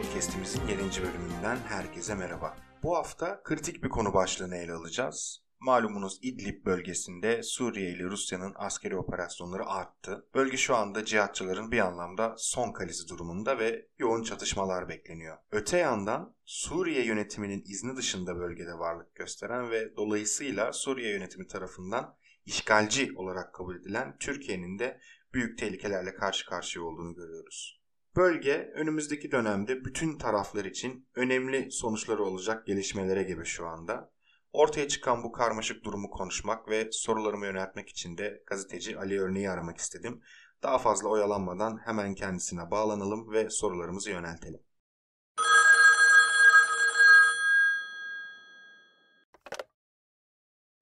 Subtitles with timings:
[0.00, 0.80] Podcast'imizin 7.
[0.80, 2.56] bölümünden herkese merhaba.
[2.82, 5.42] Bu hafta kritik bir konu başlığını ele alacağız.
[5.58, 10.26] Malumunuz İdlib bölgesinde Suriye ile Rusya'nın askeri operasyonları arttı.
[10.34, 15.36] Bölge şu anda cihatçıların bir anlamda son kalesi durumunda ve yoğun çatışmalar bekleniyor.
[15.50, 23.12] Öte yandan Suriye yönetiminin izni dışında bölgede varlık gösteren ve dolayısıyla Suriye yönetimi tarafından işgalci
[23.16, 25.00] olarak kabul edilen Türkiye'nin de
[25.34, 27.79] büyük tehlikelerle karşı karşıya olduğunu görüyoruz.
[28.16, 34.10] Bölge önümüzdeki dönemde bütün taraflar için önemli sonuçları olacak gelişmelere gibi şu anda.
[34.52, 39.78] Ortaya çıkan bu karmaşık durumu konuşmak ve sorularımı yöneltmek için de gazeteci Ali Örneği aramak
[39.78, 40.22] istedim.
[40.62, 44.60] Daha fazla oyalanmadan hemen kendisine bağlanalım ve sorularımızı yöneltelim.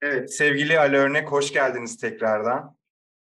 [0.02, 2.76] Evet, sevgili Ali Örnek hoş geldiniz tekrardan.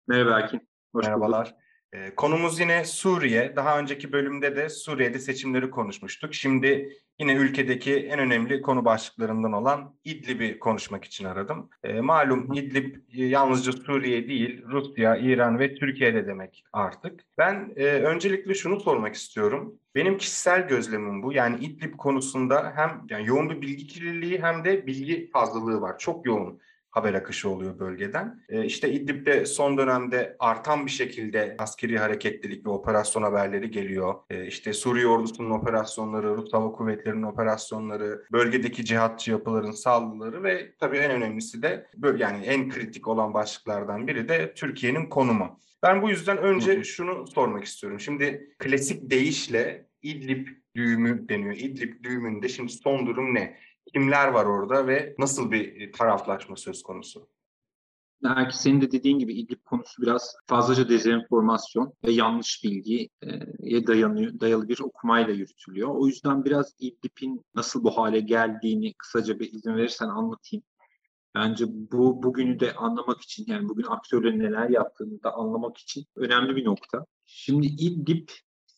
[0.06, 0.68] Merhaba Erkin.
[0.92, 1.46] Hoş Merhabalar.
[1.46, 1.63] Bulduk.
[1.94, 3.56] Ee, konumuz yine Suriye.
[3.56, 6.34] Daha önceki bölümde de Suriye'de seçimleri konuşmuştuk.
[6.34, 11.70] Şimdi yine ülkedeki en önemli konu başlıklarından olan İdlib'i konuşmak için aradım.
[11.82, 17.20] E, malum İdlib e, yalnızca Suriye değil, Rusya, İran ve Türkiye'de demek artık.
[17.38, 19.78] Ben e, öncelikle şunu sormak istiyorum.
[19.94, 21.32] Benim kişisel gözlemim bu.
[21.32, 25.98] Yani İdlib konusunda hem yani yoğun bir bilgi kirliliği hem de bilgi fazlalığı var.
[25.98, 26.60] Çok yoğun
[26.94, 28.40] haber akışı oluyor bölgeden.
[28.48, 34.14] E, işte İdlib'de son dönemde artan bir şekilde askeri hareketlilik ve operasyon haberleri geliyor.
[34.30, 40.96] E, işte Suriye ordusunun operasyonları, Rus Hava Kuvvetleri'nin operasyonları, bölgedeki cihatçı yapıların saldırıları ve tabii
[40.96, 41.86] en önemlisi de
[42.18, 45.60] yani en kritik olan başlıklardan biri de Türkiye'nin konumu.
[45.82, 48.00] Ben bu yüzden önce şunu sormak istiyorum.
[48.00, 51.56] Şimdi klasik deyişle İdlib düğümü deniyor.
[51.56, 53.56] İdlib düğümünde şimdi son durum ne?
[53.86, 57.28] Kimler var orada ve nasıl bir e, taraflaşma söz konusu?
[58.22, 63.08] Belki senin de dediğin gibi İdlib konusu biraz fazlaca dezenformasyon ve yanlış bilgiye
[63.86, 65.88] dayanıyor, dayalı bir okumayla yürütülüyor.
[65.88, 70.64] O yüzden biraz İdlib'in nasıl bu hale geldiğini kısaca bir izin verirsen anlatayım.
[71.34, 76.56] Bence bu bugünü de anlamak için yani bugün aktörlerin neler yaptığını da anlamak için önemli
[76.56, 77.06] bir nokta.
[77.24, 78.28] Şimdi İdlib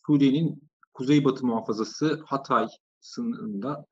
[0.06, 0.62] Suriye'nin
[0.94, 2.66] kuzeybatı muhafazası Hatay
[3.00, 3.86] sınırında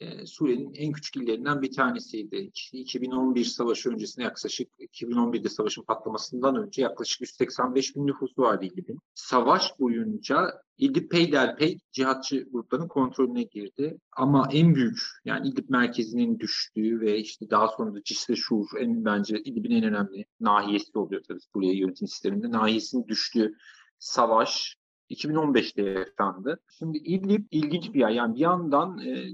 [0.00, 2.50] e, Suriye'nin en küçük illerinden bir tanesiydi.
[2.72, 8.98] 2011 savaşı öncesinde yaklaşık 2011'de savaşın patlamasından önce yaklaşık 185 bin nüfusu vardı İdlib'in.
[9.14, 13.98] Savaş boyunca İdlib peyderpey cihatçı grupların kontrolüne girdi.
[14.16, 19.04] Ama en büyük yani İdlib merkezinin düştüğü ve işte daha sonra da Cisre Şur en
[19.04, 22.50] bence İdlib'in en önemli nahiyesi oluyor tabii Suriye yönetim sisteminde.
[22.50, 23.54] Nahiyesinin düştüğü
[23.98, 24.76] savaş
[25.10, 26.60] 2015'te yaşandı.
[26.78, 28.10] Şimdi İdlib ilginç bir yer.
[28.10, 29.28] Yani bir yandan e,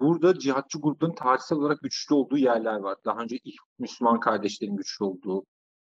[0.00, 2.96] Burada cihatçı grupların tarihsel olarak güçlü olduğu yerler var.
[3.04, 5.44] Daha önce ilk Müslüman kardeşlerin güçlü olduğu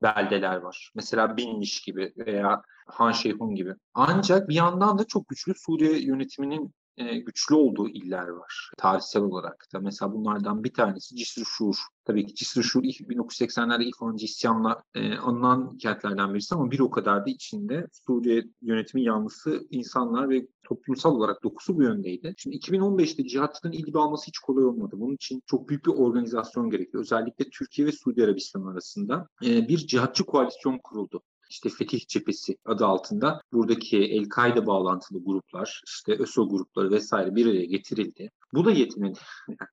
[0.01, 0.91] beldeler var.
[0.95, 3.73] Mesela Binmiş gibi veya Han Şeyhun gibi.
[3.93, 9.65] Ancak bir yandan da çok güçlü Suriye yönetiminin e, güçlü olduğu iller var tarihsel olarak
[9.73, 9.79] da.
[9.79, 11.75] Mesela bunlardan bir tanesi Cisr Şur.
[12.05, 16.89] Tabii ki Cisr Şur 1980'lerde ilk önce isyanla e, anılan kentlerden birisi ama bir o
[16.89, 22.33] kadar da içinde Suriye yönetimi yanlısı insanlar ve toplumsal olarak dokusu bu yöndeydi.
[22.37, 24.95] Şimdi 2015'te cihatçıların ilgi alması hiç kolay olmadı.
[24.99, 27.03] Bunun için çok büyük bir organizasyon gerekiyor.
[27.03, 32.85] Özellikle Türkiye ve Suudi Arabistan arasında e, bir cihatçı koalisyon kuruldu işte Fetih Cephesi adı
[32.85, 38.31] altında buradaki El-Kaide bağlantılı gruplar, işte ÖSO grupları vesaire bir araya getirildi.
[38.53, 39.19] Bu da yetmedi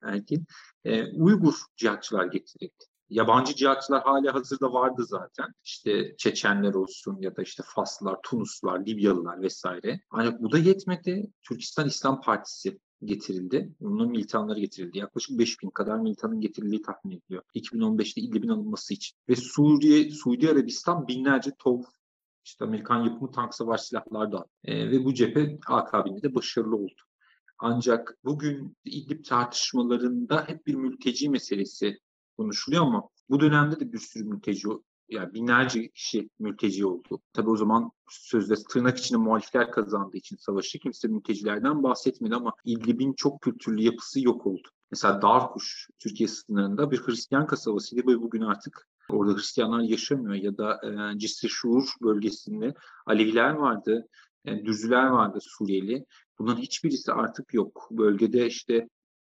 [0.03, 0.47] Erkin.
[0.85, 2.85] E, Uygur cihatçılar getirildi.
[3.09, 5.47] Yabancı cihatçılar hala hazırda vardı zaten.
[5.65, 10.01] İşte Çeçenler olsun ya da işte Faslılar, Tunuslular, Libyalılar vesaire.
[10.11, 11.27] Ancak bu da yetmedi.
[11.49, 13.73] Türkistan İslam Partisi getirildi.
[13.81, 14.99] Bunun militanları getirildi.
[14.99, 17.43] Yaklaşık 5000 kadar militanın getirildiği tahmin ediliyor.
[17.55, 19.17] 2015'te İdlib'in alınması için.
[19.29, 21.91] Ve Suriye, Suudi Arabistan binlerce TOW
[22.45, 27.03] işte Amerikan yapımı tank savaş silahlar da e, ve bu cephe akabinde de başarılı oldu.
[27.59, 31.99] Ancak bugün İdlib tartışmalarında hep bir mülteci meselesi
[32.37, 34.69] konuşuluyor ama bu dönemde de bir sürü mülteci
[35.09, 37.21] yani binlerce kişi mülteci oldu.
[37.33, 43.13] Tabi o zaman sözde tırnak içinde muhalifler kazandığı için savaşı kimse mültecilerden bahsetmedi ama İdlib'in
[43.13, 44.69] çok kültürlü yapısı yok oldu.
[44.91, 50.81] Mesela Darkuş Türkiye sınırında bir Hristiyan kasabasıydı ve bugün artık orada Hristiyanlar yaşamıyor ya da
[50.85, 52.75] e, Cisri Şuur bölgesinde
[53.07, 54.09] Aleviler vardı,
[54.45, 56.05] e, Düzüler vardı Suriyeli.
[56.39, 57.89] Bunların hiçbirisi artık yok.
[57.91, 58.89] Bölgede işte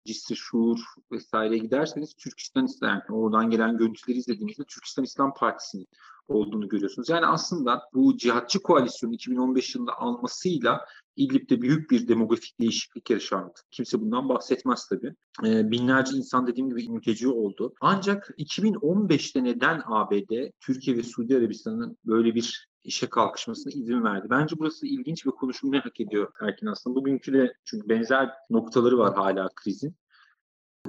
[0.06, 0.79] Cisri Şuur
[1.12, 5.88] vesaire giderseniz Türkistan İslam, yani oradan gelen görüntüleri izlediğimizde Türkistan İslam Partisi'nin
[6.28, 7.08] olduğunu görüyorsunuz.
[7.08, 10.81] Yani aslında bu cihatçı koalisyonu 2015 yılında almasıyla
[11.17, 13.55] İdlib'de büyük bir demografik değişiklik yaşandı.
[13.70, 15.14] Kimse bundan bahsetmez tabii.
[15.44, 17.75] E, binlerce insan dediğim gibi mülteci oldu.
[17.81, 24.26] Ancak 2015'te neden ABD, Türkiye ve Suudi Arabistan'ın böyle bir işe kalkışmasına izin verdi.
[24.31, 26.96] Bence burası ilginç ve konuşulmayı hak ediyor Erkin aslında.
[26.96, 29.94] Bugünkü de çünkü benzer noktaları var hala krizin.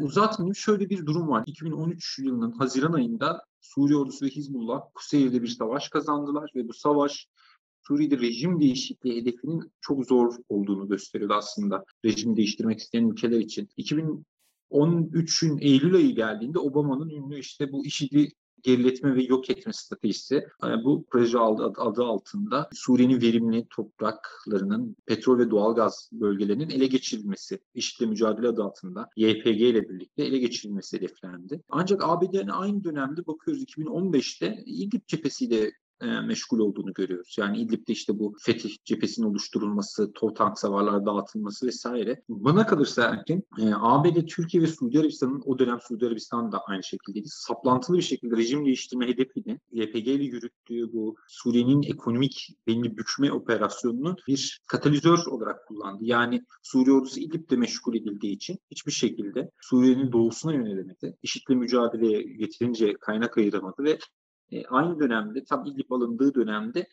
[0.01, 1.43] Uzatmayayım şöyle bir durum var.
[1.45, 7.27] 2013 yılının Haziran ayında Suriye ordusu ve Hizbullah Kuseyir'de bir savaş kazandılar ve bu savaş
[7.87, 13.69] Suriye'de rejim değişikliği hedefinin çok zor olduğunu gösteriyordu aslında rejim değiştirmek isteyen ülkeler için.
[13.77, 18.31] 2013'ün Eylül ayı geldiğinde Obama'nın ünlü işte bu IŞİD'i
[18.63, 25.39] geriletme ve yok etme stratejisi yani bu proje adı, adı altında Suriye'nin verimli topraklarının petrol
[25.39, 31.61] ve doğalgaz bölgelerinin ele geçirilmesi, IŞİD'le mücadele adı altında YPG ile birlikte ele geçirilmesi hedeflendi.
[31.69, 35.71] Ancak ABD'nin aynı dönemde bakıyoruz 2015'te İdlib cephesiyle
[36.01, 37.35] e, meşgul olduğunu görüyoruz.
[37.39, 42.21] Yani İdlib'de işte bu fetih cephesinin oluşturulması, tank savarlar dağıtılması vesaire.
[42.29, 46.83] Bana kalırsa erken e, ABD, Türkiye ve Suudi Arabistan'ın o dönem Suudi Arabistan da aynı
[46.83, 47.27] şekildeydi.
[47.29, 54.15] Saplantılı bir şekilde rejim değiştirme hedefini YPG ile yürüttüğü bu Suriye'nin ekonomik belli bükme operasyonunu
[54.27, 56.03] bir katalizör olarak kullandı.
[56.03, 61.17] Yani Suriye ordusu İdlib'de meşgul edildiği için hiçbir şekilde Suriye'nin doğusuna yönelemedi.
[61.23, 63.97] IŞİD'le mücadeleye yeterince kaynak ayıramadı ve
[64.51, 66.87] e, aynı dönemde tam İdlib alındığı dönemde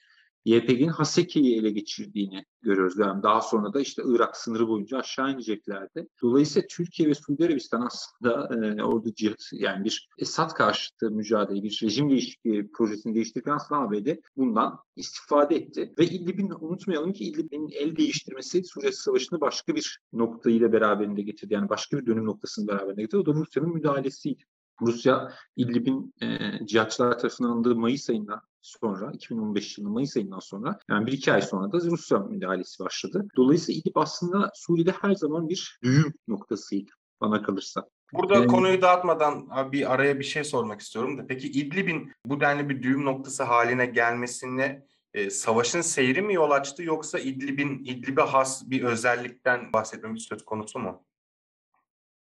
[0.44, 2.98] YPG'nin Haseke'yi ele geçirdiğini görüyoruz.
[2.98, 6.08] Yani daha sonra da işte Irak sınırı boyunca aşağı ineceklerdi.
[6.22, 11.80] Dolayısıyla Türkiye ve Suudi Arabistan aslında e, orada cihat yani bir Esad karşıtı mücadele, bir
[11.82, 15.94] rejim değişikliği projesini değiştirirken aslında ABD bundan istifade etti.
[15.98, 21.54] Ve İdlib'in unutmayalım ki İdlib'in el değiştirmesi Suriye Savaşı'nı başka bir noktayı da beraberinde getirdi.
[21.54, 23.20] Yani başka bir dönüm noktasını beraberinde getirdi.
[23.20, 24.44] O da Rusya'nın müdahalesiydi.
[24.80, 31.06] Rusya İdlib'in e, cihatçılar tarafından alındığı Mayıs ayından sonra 2015 yılı Mayıs ayından sonra yani
[31.06, 33.26] bir iki ay sonra da Rusya müdahalesi başladı.
[33.36, 36.90] Dolayısıyla İdlib aslında Suriye'de her zaman bir düğüm noktasıydı
[37.20, 37.88] bana kalırsa.
[38.12, 42.68] Burada ee, konuyu dağıtmadan bir araya bir şey sormak istiyorum da peki İdlib'in bu denli
[42.68, 48.70] bir düğüm noktası haline gelmesine e, savaşın seyri mi yol açtı yoksa İdlib'in İdlib'e has
[48.70, 51.04] bir özellikten bahsetmemiz söz konusu mu?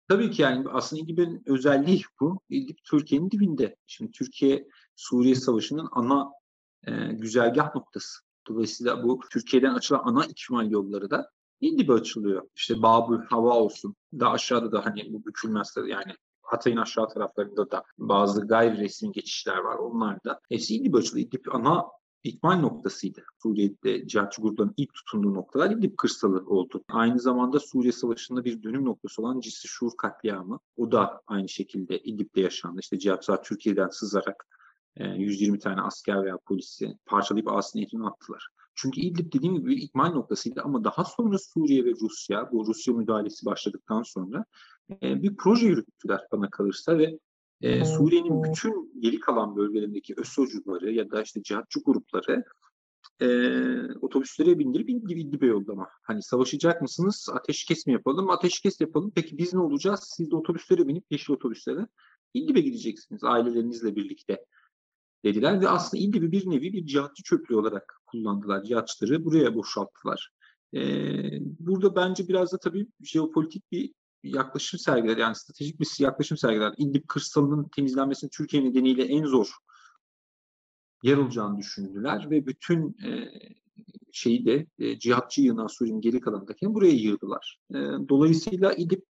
[0.09, 2.41] Tabii ki yani aslında İdlib'in özelliği bu.
[2.49, 3.77] İdlib Türkiye'nin dibinde.
[3.87, 6.31] Şimdi Türkiye Suriye Savaşı'nın ana
[6.87, 8.21] e, güzergah noktası.
[8.49, 12.49] Dolayısıyla bu Türkiye'den açılan ana ikmal yolları da İdlib'e açılıyor.
[12.57, 13.97] İşte Babül Hava olsun.
[14.13, 19.57] Daha aşağıda da hani bu bükülmez yani Hatay'ın aşağı taraflarında da bazı gayri resmi geçişler
[19.57, 19.77] var.
[19.77, 21.27] Onlar da hepsi İdlib'e açılıyor.
[21.27, 21.87] İdlib ana
[22.29, 23.25] ikmal noktasıydı.
[23.43, 26.85] Suriye'de cihatçı grupların ilk tutunduğu noktalar İdlib kırsalı oldu.
[26.89, 30.59] Aynı zamanda Suriye Savaşı'nda bir dönüm noktası olan Cisri Şur katliamı.
[30.77, 32.81] O da aynı şekilde İdlib'de yaşandı.
[32.81, 34.47] İşte cihatçılar Türkiye'den sızarak
[34.97, 38.49] 120 e, tane asker veya polisi parçalayıp Asin Nehri'ne attılar.
[38.75, 42.95] Çünkü İdlib dediğim gibi bir ikmal noktasıydı ama daha sonra Suriye ve Rusya, bu Rusya
[42.95, 44.45] müdahalesi başladıktan sonra
[45.03, 47.19] e, bir proje yürüttüler bana kalırsa ve
[47.63, 52.45] e, Suriye'nin bütün geri kalan bölgelerindeki ÖSO'cuları ya da işte cihatçı grupları
[53.21, 53.29] e,
[54.01, 55.89] otobüslere bindirip İdlib İdlib'e yollama.
[56.03, 57.29] Hani savaşacak mısınız?
[57.33, 58.31] Ateşkes mi yapalım?
[58.31, 59.13] Ateşkes yapalım.
[59.15, 60.01] Peki biz ne olacağız?
[60.17, 61.87] Siz de otobüslere binip yeşil otobüslere
[62.35, 64.45] İdlib'e gideceksiniz ailelerinizle birlikte
[65.25, 68.65] dediler ve aslında İdlib'i bir nevi bir cihatçı çöplüğü olarak kullandılar.
[68.65, 70.33] Cihatçıları buraya boşalttılar.
[70.75, 73.93] Ee, burada bence biraz da tabii jeopolitik bir
[74.35, 75.17] yaklaşım sergiler.
[75.17, 76.75] Yani stratejik bir yaklaşım sergiler.
[76.77, 79.49] İdlib kırsalının temizlenmesinin Türkiye nedeniyle en zor
[81.03, 83.31] yer olacağını düşündüler ve bütün e,
[84.13, 87.61] şeyi de e, cihatçı yığınan Suriye'nin geri kalanındakini buraya yığdılar.
[87.71, 87.77] E,
[88.09, 89.03] dolayısıyla İdlib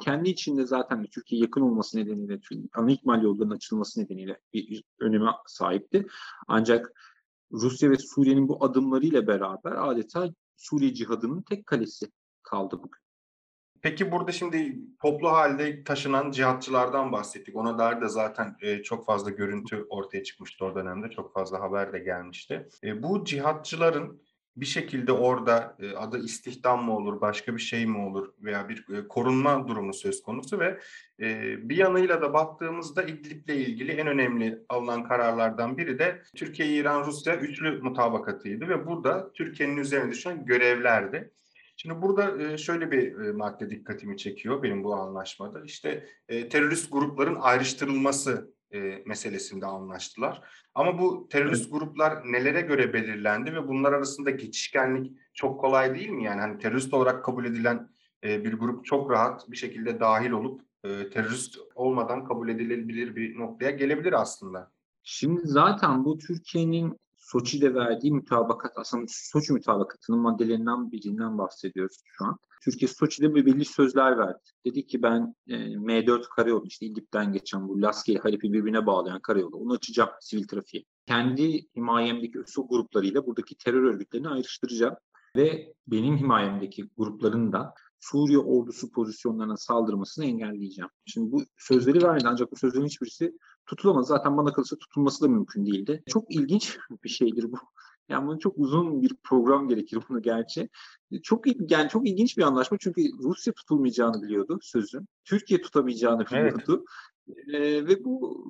[0.00, 2.40] kendi içinde zaten Türkiye yakın olması nedeniyle,
[2.74, 6.06] ana ikmal yollarının açılması nedeniyle bir öneme sahipti.
[6.48, 6.92] Ancak
[7.52, 12.06] Rusya ve Suriye'nin bu adımlarıyla beraber adeta Suriye cihadının tek kalesi
[12.42, 13.01] kaldı bugün.
[13.82, 17.56] Peki burada şimdi toplu halde taşınan cihatçılardan bahsettik.
[17.56, 21.10] Ona dair de zaten e, çok fazla görüntü ortaya çıkmıştı o dönemde.
[21.10, 22.68] Çok fazla haber de gelmişti.
[22.84, 24.22] E, bu cihatçıların
[24.56, 29.08] bir şekilde orada e, adı istihdam mı olur, başka bir şey mi olur veya bir
[29.08, 30.78] korunma durumu söz konusu ve
[31.68, 37.36] bir yanıyla da baktığımızda İdlib'le ilgili en önemli alınan kararlardan biri de Türkiye, İran, Rusya
[37.36, 41.32] üçlü mutabakatıydı ve burada Türkiye'nin üzerine düşen görevlerdi.
[41.76, 45.64] Şimdi burada şöyle bir madde dikkatimi çekiyor benim bu anlaşmada.
[45.64, 48.54] İşte terörist grupların ayrıştırılması
[49.06, 50.42] meselesinde anlaştılar.
[50.74, 56.24] Ama bu terörist gruplar nelere göre belirlendi ve bunlar arasında geçişkenlik çok kolay değil mi?
[56.24, 57.88] Yani hani terörist olarak kabul edilen
[58.22, 64.12] bir grup çok rahat bir şekilde dahil olup terörist olmadan kabul edilebilir bir noktaya gelebilir
[64.12, 64.70] aslında.
[65.02, 66.96] Şimdi zaten bu Türkiye'nin
[67.32, 72.38] Soçi'de verdiği mütabakat, aslında Soçi mütabakatının maddelerinden birinden bahsediyoruz şu an.
[72.64, 74.38] Türkiye Soçi'de belli sözler verdi.
[74.66, 79.56] Dedi ki ben e, M4 karayolu, işte İdlib'den geçen bu Laskiye, Halep'i birbirine bağlayan karayolu,
[79.56, 80.84] onu açacağım sivil trafiğe.
[81.06, 84.94] Kendi himayemdeki ÖSO gruplarıyla buradaki terör örgütlerini ayrıştıracağım.
[85.36, 90.90] Ve benim himayemdeki grupların da Suriye ordusu pozisyonlarına saldırmasını engelleyeceğim.
[91.06, 93.32] Şimdi bu sözleri verdi ancak bu sözlerin hiçbirisi
[93.66, 94.06] tutulamaz.
[94.06, 96.02] Zaten bana kalırsa tutulması da mümkün değildi.
[96.06, 97.56] Çok ilginç bir şeydir bu.
[98.08, 100.68] Yani bunun çok uzun bir program gerekir bunu gerçi.
[101.22, 105.08] Çok yani çok ilginç bir anlaşma çünkü Rusya tutulmayacağını biliyordu sözün.
[105.24, 106.84] Türkiye tutamayacağını biliyordu.
[107.28, 107.54] Evet.
[107.54, 108.44] Ee, ve bu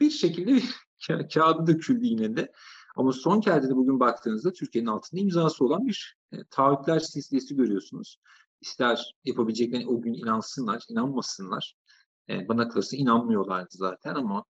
[0.00, 0.64] bir şekilde bir
[1.08, 2.52] ka- kağıdı döküldü yine de.
[2.96, 8.18] Ama son kertede bugün baktığınızda Türkiye'nin altında imzası olan bir e, taahhütler silsilesi görüyorsunuz.
[8.60, 11.74] İster yapabileceklerine o gün inansınlar, inanmasınlar.
[12.28, 14.44] E, bana kalırsa inanmıyorlardı zaten ama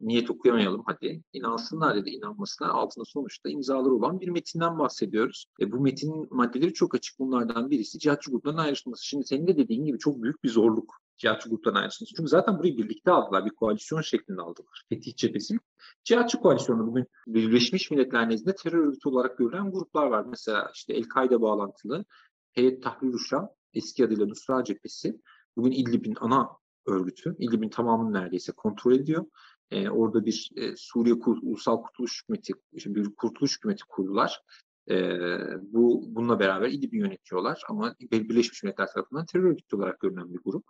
[0.00, 1.22] niyet okuyamayalım hadi.
[1.32, 2.70] İnansınlar ya da inanmasınlar.
[2.70, 5.46] Altında sonuçta imzaları olan bir metinden bahsediyoruz.
[5.60, 7.18] E, bu metinin maddeleri çok açık.
[7.18, 9.06] Bunlardan birisi cihatçı grupların ayrışması.
[9.06, 12.14] Şimdi senin de dediğin gibi çok büyük bir zorluk cihatçı grupların ayrışması.
[12.16, 13.44] Çünkü zaten burayı birlikte aldılar.
[13.44, 14.82] Bir koalisyon şeklinde aldılar.
[14.88, 15.58] Fetih cephesi.
[16.04, 20.24] Cihatçı koalisyonu bugün Birleşmiş Milletler nezdinde terör örgütü olarak görülen gruplar var.
[20.24, 22.04] Mesela işte El-Kaide bağlantılı
[22.52, 25.20] Heyet Tahrir Uşam, eski adıyla Nusra Cephesi.
[25.56, 26.48] Bugün İdlib'in ana
[26.86, 27.36] örgütü.
[27.38, 29.24] İdlib'in tamamını neredeyse kontrol ediyor.
[29.70, 34.42] E, orada bir e, Suriye Kur, Ulusal Kurtuluş Hükümeti, işte bir kurtuluş hükümeti kurdular.
[34.90, 35.18] E,
[35.62, 40.64] bu bununla beraber İdlib'i yönetiyorlar ama Birleşmiş Milletler tarafından terör örgütü olarak görünen bir grup.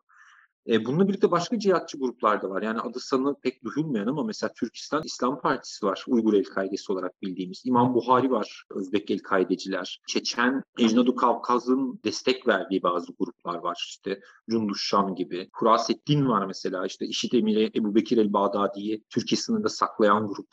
[0.69, 2.63] E, bununla birlikte başka cihatçı gruplar da var.
[2.63, 6.05] Yani adı sanı pek duyulmayan ama mesela Türkistan İslam Partisi var.
[6.09, 7.63] Uygur El-Kaidesi olarak bildiğimiz.
[7.65, 8.65] İmam Buhari var.
[8.71, 10.01] Özbek El-Kaideciler.
[10.09, 13.85] Çeçen, Ecnadu Kavkaz'ın destek verdiği bazı gruplar var.
[13.89, 14.21] İşte
[14.51, 15.49] Cunduş Şam gibi.
[15.53, 16.87] Kurasettin var mesela.
[16.87, 20.49] İşte İşit Emiri Ebu Bekir El-Bağdadi'yi Türkiye sınırında saklayan grup.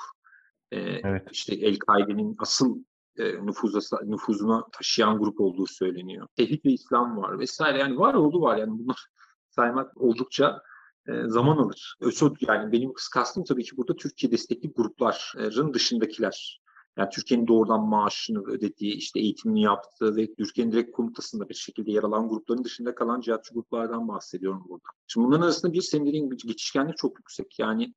[0.72, 1.27] E, evet.
[1.32, 2.77] İşte El-Kaide'nin asıl
[3.17, 6.27] e, nüfuza, nüfuzuna taşıyan grup olduğu söyleniyor.
[6.36, 7.79] Tevhid ve İslam var vesaire.
[7.79, 9.12] Yani var oldu var yani bunlar
[9.55, 10.62] saymak oldukça
[11.07, 11.95] e, zaman alır.
[12.01, 16.63] ÖSOD yani benim kastım tabii ki burada Türkiye destekli grupların dışındakiler.
[16.98, 22.03] Yani Türkiye'nin doğrudan maaşını ödediği, işte eğitimini yaptığı ve Türkiye'nin direkt komutasında bir şekilde yer
[22.03, 24.88] alan grupların dışında kalan cihatçı gruplardan bahsediyorum burada.
[25.07, 27.60] Şimdi bunların arasında bir senin dediğin geçişkenlik çok yüksek.
[27.60, 27.93] Yani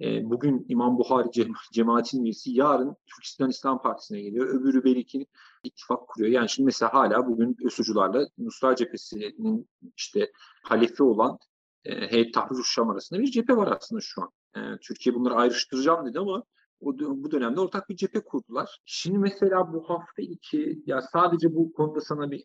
[0.00, 4.46] e, bugün İmam Buhari cema cemaatin üyesi yarın Türkistan İslam Partisi'ne geliyor.
[4.46, 5.26] Öbürü belki
[5.64, 6.32] ittifak kuruyor.
[6.32, 10.32] Yani şimdi mesela hala bugün ÖSU'cularla Nusra Cephesi'nin işte
[10.64, 11.38] halefi olan
[11.84, 14.30] e, Heyet Tahrir Şam arasında bir cephe var aslında şu an.
[14.56, 16.42] E, Türkiye bunları ayrıştıracağım dedi ama
[16.80, 18.80] o, bu dönemde ortak bir cephe kurdular.
[18.84, 22.44] Şimdi mesela bu hafta içi ya sadece bu konuda sana bir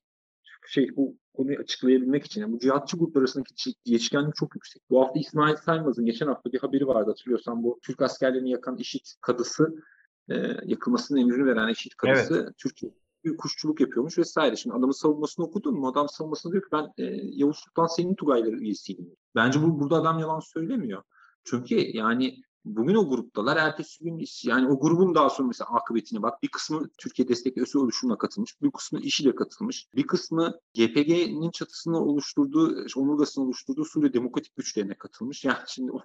[0.68, 4.82] şey bu konuyu açıklayabilmek için yani bu cihatçı gruplar arasındaki geçkenlik çok yüksek.
[4.90, 9.06] Bu hafta İsmail Saymaz'ın geçen hafta bir haberi vardı hatırlıyorsan bu Türk askerlerini yakan IŞİD
[9.22, 9.76] kadısı
[10.30, 12.58] e, yakılmasının emrini veren IŞİD kadısı evet.
[12.58, 12.92] Türkiye
[13.26, 14.56] bir kuşçuluk yapıyormuş vesaire.
[14.56, 15.88] Şimdi adamın savunmasını okudun mu?
[15.88, 19.16] Adam savunmasını diyor ki ben e, Yavuz Sultan Selim Tugayları üyesiydim.
[19.36, 21.04] Bence bu burada adam yalan söylemiyor.
[21.44, 26.44] Çünkü yani Bugün o gruptalar, ertesi gün yani o grubun daha sonra mesela akıbetine bak.
[26.44, 32.86] Bir kısmı Türkiye destekli oluşumuna katılmış, bir kısmı işiyle katılmış, bir kısmı GPG'nin çatısını oluşturduğu,
[32.96, 35.46] omurgasını oluşturduğu Suriye Demokratik Güçlerine katılmış.
[35.46, 36.02] Yani şimdi o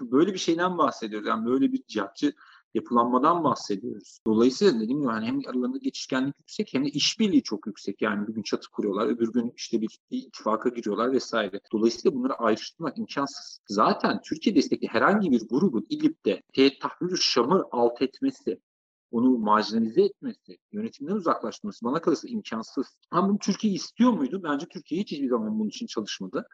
[0.00, 1.28] böyle bir şeyden bahsediyoruz.
[1.28, 2.34] Yani böyle bir cihatçı
[2.74, 4.18] yapılanmadan bahsediyoruz.
[4.26, 8.02] Dolayısıyla dediğim gibi yani hem aralarında geçişkenlik yüksek hem de işbirliği çok yüksek.
[8.02, 11.60] Yani bir gün çatı kuruyorlar, öbür gün işte bir, bir ittifaka giriyorlar vesaire.
[11.72, 13.60] Dolayısıyla bunları ayrıştırmak imkansız.
[13.68, 16.42] Zaten Türkiye destekli herhangi bir grubun İdlib'de
[16.80, 18.60] Tahrir Şam'ı alt etmesi,
[19.10, 22.86] onu marjinalize etmesi, yönetimden uzaklaştırması bana kalırsa imkansız.
[23.10, 24.40] Ama bunu Türkiye istiyor muydu?
[24.44, 26.46] Bence Türkiye hiç hiçbir zaman bunun için çalışmadı.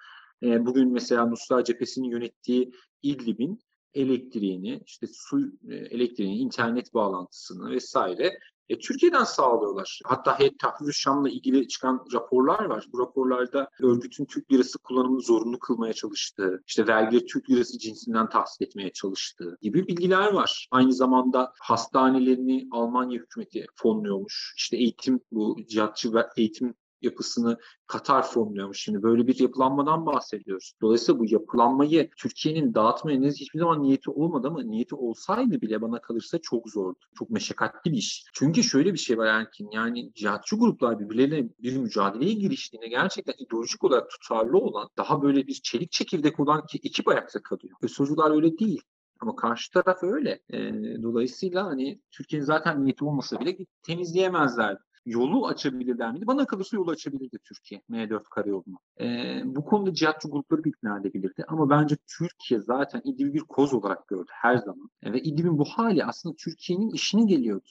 [0.43, 2.73] Bugün mesela Nusra cephesinin yönettiği
[3.03, 3.61] İdlib'in
[3.95, 10.01] elektriğini, işte su e, elektriğini, internet bağlantısını vesaire e, Türkiye'den sağlıyorlar.
[10.05, 12.87] Hatta Heyet Tahrir Şam'la ilgili çıkan raporlar var.
[12.93, 18.65] Bu raporlarda örgütün Türk lirası kullanımını zorunlu kılmaya çalıştığı, işte vergileri Türk lirası cinsinden tahsil
[18.65, 20.69] etmeye çalıştığı gibi bilgiler var.
[20.71, 24.55] Aynı zamanda hastanelerini Almanya hükümeti fonluyormuş.
[24.57, 28.81] İşte eğitim, bu cihatçı eğitim yapısını Katar fonluyormuş.
[28.81, 30.73] Şimdi böyle bir yapılanmadan bahsediyoruz.
[30.83, 36.39] Dolayısıyla bu yapılanmayı Türkiye'nin dağıtmaya hiçbir zaman niyeti olmadı ama niyeti olsaydı bile bana kalırsa
[36.39, 36.99] çok zordu.
[37.19, 38.25] Çok meşakkatli bir iş.
[38.33, 43.85] Çünkü şöyle bir şey var Erkin yani cihatçı gruplar birbirleriyle bir mücadeleye giriştiğinde gerçekten ideolojik
[43.85, 47.77] olarak tutarlı olan daha böyle bir çelik çekirdek olan ki ekip ayakta kalıyor.
[47.83, 48.83] Ösocular öyle değil.
[49.21, 50.41] Ama karşı taraf öyle.
[50.53, 54.79] E, dolayısıyla hani Türkiye'nin zaten niyeti olmasa bile temizleyemezler
[55.09, 56.27] yolu açabilirler miydi?
[56.27, 58.79] Bana kalırsa yolu açabilirdi Türkiye M4 karayolunu.
[59.01, 61.45] Ee, bu konuda cihatçı grupları ikna edebilirdi.
[61.49, 64.91] Ama bence Türkiye zaten İdlib'i bir koz olarak gördü her zaman.
[65.03, 67.69] E, ve İdlib'in bu hali aslında Türkiye'nin işine geliyordu.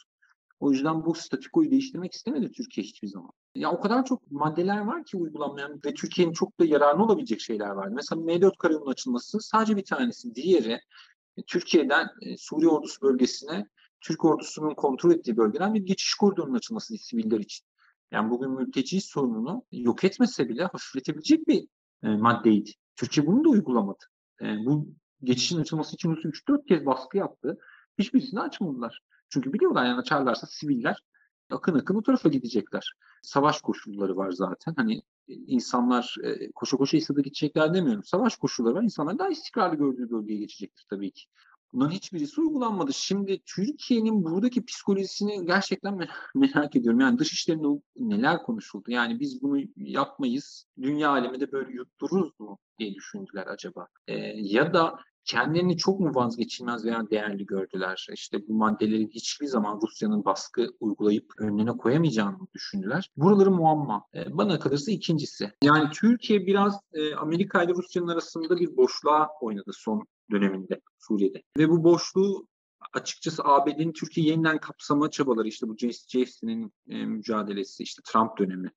[0.59, 3.31] O yüzden bu statikoyu değiştirmek istemedi Türkiye hiçbir zaman.
[3.55, 7.69] Ya o kadar çok maddeler var ki uygulanmayan ve Türkiye'nin çok da yararlı olabilecek şeyler
[7.69, 7.93] vardı.
[7.95, 10.35] Mesela M4 karayolunun açılması sadece bir tanesi.
[10.35, 10.79] Diğeri
[11.47, 13.67] Türkiye'den e, Suriye ordusu bölgesine
[14.01, 17.65] Türk ordusunun kontrol ettiği bölgeden bir geçiş koridorunun açılması siviller için.
[18.11, 21.67] Yani bugün mülteci sorununu yok etmese bile hafifletebilecek bir
[22.03, 22.71] e, maddeydi.
[22.95, 24.03] Türkiye bunu da uygulamadı.
[24.41, 24.87] E, bu
[25.23, 27.57] geçişin açılması için Rusya 3-4 kez baskı yaptı.
[27.99, 29.01] Hiçbirisini açmadılar.
[29.29, 31.03] Çünkü biliyorlar yani açarlarsa siviller
[31.49, 32.93] akın akın o tarafa gidecekler.
[33.21, 34.73] Savaş koşulları var zaten.
[34.77, 38.03] Hani insanlar e, koşu koşu İsa'da gidecekler demiyorum.
[38.03, 38.83] Savaş koşulları var.
[38.83, 41.25] İnsanlar daha istikrarlı gördüğü bölgeye geçecektir tabii ki.
[41.73, 42.93] Bunların hiçbirisi uygulanmadı.
[42.93, 46.99] Şimdi Türkiye'nin buradaki psikolojisini gerçekten merak ediyorum.
[46.99, 48.91] Yani dış işlerinde neler konuşuldu?
[48.91, 53.87] Yani biz bunu yapmayız, dünya aleminde böyle yuttururuz mu diye düşündüler acaba?
[54.07, 58.07] Ee, ya da kendilerini çok mu vazgeçilmez veya değerli gördüler?
[58.13, 63.11] İşte bu maddeleri hiçbir zaman Rusya'nın baskı uygulayıp önüne koyamayacağını düşündüler.
[63.17, 64.05] Buraları muamma.
[64.15, 65.51] E, bana kalırsa ikincisi.
[65.63, 71.43] Yani Türkiye biraz e, Amerika ile Rusya'nın arasında bir boşluğa oynadı son döneminde Suriye'de.
[71.57, 72.47] Ve bu boşluğu
[72.93, 78.71] açıkçası ABD'nin Türkiye yeniden kapsama çabaları işte bu JC'nin e, mücadelesi işte Trump dönemi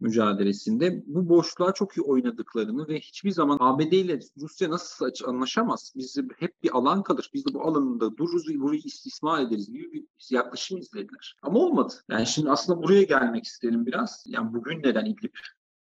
[0.00, 5.92] mücadelesinde bu boşluğa çok iyi oynadıklarını ve hiçbir zaman ABD ile Rusya nasıl anlaşamaz?
[5.96, 7.30] Biz hep bir alan kalır.
[7.34, 11.36] Biz de bu alanında dururuz burayı istismar ederiz gibi bir yaklaşım izlediler.
[11.42, 11.94] Ama olmadı.
[12.10, 14.24] Yani şimdi aslında buraya gelmek isterim biraz.
[14.26, 15.34] Yani bugün neden İdlib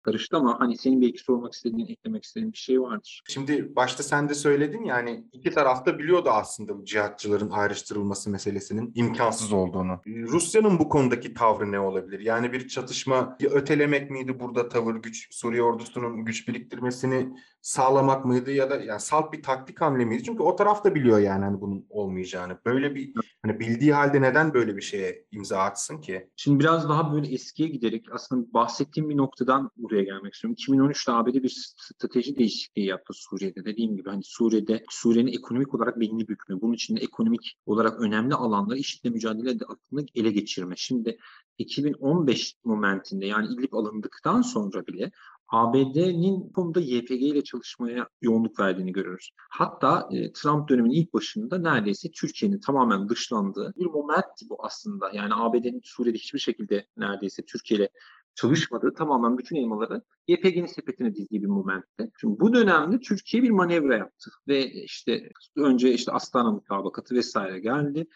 [0.03, 3.21] karıştı ama hani senin belki sormak istediğin, eklemek istediğin bir şey vardır.
[3.29, 8.91] Şimdi başta sen de söyledin ya hani iki tarafta biliyordu aslında bu cihatçıların ayrıştırılması meselesinin
[8.95, 10.01] imkansız olduğunu.
[10.07, 12.19] Rusya'nın bu konudaki tavrı ne olabilir?
[12.19, 18.69] Yani bir çatışma ötelemek miydi burada tavır güç Suriye ordusunun güç biriktirmesini sağlamak mıydı ya
[18.69, 20.23] da yani salt bir taktik hamle miydi?
[20.23, 22.57] Çünkü o taraf da biliyor yani hani bunun olmayacağını.
[22.65, 26.29] Böyle bir hani bildiği halde neden böyle bir şeye imza atsın ki?
[26.35, 30.55] Şimdi biraz daha böyle eskiye giderek aslında bahsettiğim bir noktadan buraya gelmek istiyorum.
[30.59, 33.65] 2013'te ABD bir strateji değişikliği yaptı Suriye'de.
[33.65, 38.79] Dediğim gibi hani Suriye'de Suriye'nin ekonomik olarak belini bükme, bunun için ekonomik olarak önemli alanları
[38.79, 40.75] IŞİD'le mücadele aklını ele geçirme.
[40.77, 41.17] Şimdi
[41.57, 45.11] 2015 momentinde yani İdlib alındıktan sonra bile
[45.47, 49.31] ABD'nin konuda YPG ile çalışmaya yoğunluk verdiğini görüyoruz.
[49.49, 55.11] Hatta e, Trump döneminin ilk başında neredeyse Türkiye'nin tamamen dışlandığı bir momentti bu aslında.
[55.13, 57.89] Yani ABD'nin Suriye'de hiçbir şekilde neredeyse Türkiye ile
[58.35, 62.11] çalışmadığı tamamen bütün elmaları YPG'nin sepetine dizdiği bir momentte.
[62.21, 68.07] Şimdi bu dönemde Türkiye bir manevra yaptı ve işte önce işte Astana mutabakatı vesaire geldi.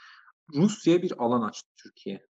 [0.53, 2.27] Rusya bir alan açtı Türkiye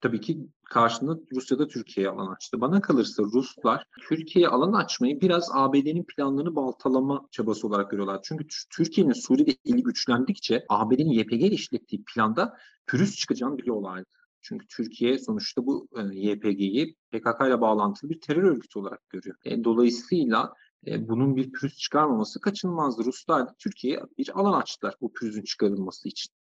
[0.00, 2.60] tabii ki karşında Rusya'da Türkiye'ye alan açtı.
[2.60, 8.20] Bana kalırsa Ruslar Türkiye'ye alan açmayı biraz ABD'nin planlarını baltalama çabası olarak görüyorlar.
[8.22, 14.17] Çünkü Türkiye'nin Suriye'de eli güçlendikçe ABD'nin YPG işlettiği planda pürüz çıkacağını biliyorlardı.
[14.48, 19.36] Çünkü Türkiye sonuçta bu e, YPG'yi PKK ile bağlantılı bir terör örgütü olarak görüyor.
[19.44, 20.52] E, dolayısıyla
[20.86, 23.04] e, bunun bir pürüz çıkarmaması kaçınılmazdı.
[23.04, 26.32] Ruslar Türkiye'ye bir alan açtılar bu pürüzün çıkarılması için.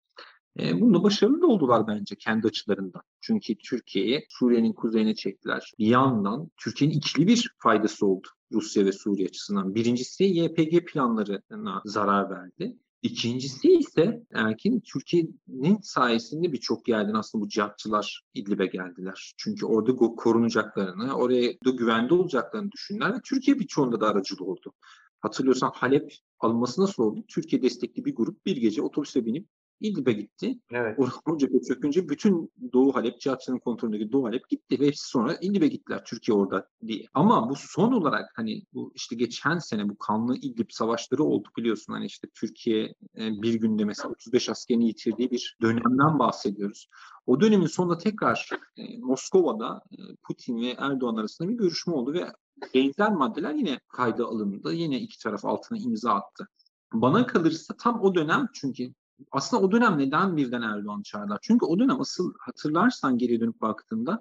[0.60, 3.02] E, bunda başarılı oldular bence kendi açılarından.
[3.20, 5.72] Çünkü Türkiye'yi Suriye'nin kuzeyine çektiler.
[5.78, 9.74] Bir yandan Türkiye'nin ikili bir faydası oldu Rusya ve Suriye açısından.
[9.74, 12.76] Birincisi YPG planlarına zarar verdi.
[13.02, 19.34] İkincisi ise erkin Türkiye'nin sayesinde birçok yerden aslında bu cihatçılar İdlib'e geldiler.
[19.36, 24.72] Çünkü orada korunacaklarını, oraya da güvende olacaklarını düşündüler ve Türkiye birçoğunda da aracılı oldu.
[25.20, 27.24] Hatırlıyorsan Halep alınması nasıl oldu?
[27.28, 29.48] Türkiye destekli bir grup bir gece otobüse binip
[29.80, 30.58] İdlib'e gitti.
[30.70, 30.98] Evet.
[30.98, 35.68] Orhan cephe çökünce bütün Doğu Halep, Cihatçı'nın kontrolündeki Doğu Halep gitti ve hepsi sonra İdlib'e
[35.68, 37.04] gittiler Türkiye orada diye.
[37.14, 41.92] Ama bu son olarak hani bu işte geçen sene bu kanlı İdlib savaşları oldu biliyorsun.
[41.92, 42.84] Hani işte Türkiye
[43.18, 46.88] e, bir günde mesela 35 askerini yitirdiği bir dönemden bahsediyoruz.
[47.26, 52.32] O dönemin sonunda tekrar e, Moskova'da e, Putin ve Erdoğan arasında bir görüşme oldu ve
[52.74, 54.72] benzer maddeler yine kayda alındı.
[54.72, 56.48] Yine iki taraf altına imza attı.
[56.92, 58.94] Bana kalırsa tam o dönem çünkü
[59.30, 61.38] aslında o dönem neden birden Erdoğan çağırdılar?
[61.42, 64.20] Çünkü o dönem asıl hatırlarsan geriye dönüp baktığında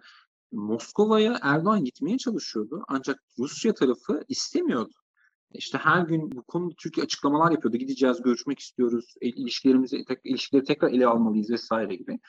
[0.51, 2.84] Moskova'ya Erdoğan gitmeye çalışıyordu.
[2.88, 4.93] Ancak Rusya tarafı istemiyordu.
[5.51, 7.77] İşte her gün bu konuda Türkiye açıklamalar yapıyordu.
[7.77, 12.19] Gideceğiz, görüşmek istiyoruz, ilişkilerimizi tek, ilişkileri tekrar ele almalıyız vesaire gibi.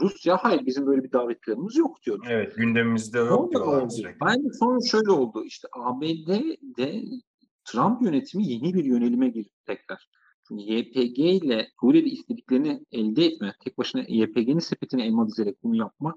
[0.00, 2.22] Rusya hayır bizim böyle bir davetlerimiz yok diyordu.
[2.28, 4.20] Evet gündemimizde yok diyorlar sürekli.
[4.20, 5.44] Bence sonra şöyle oldu.
[5.44, 7.02] İşte ABD'de
[7.64, 10.08] Trump yönetimi yeni bir yönelime girdi tekrar.
[10.50, 16.16] YPG ile Suriye'de istediklerini elde etme, tek başına YPG'nin sepetine elma dizerek bunu yapma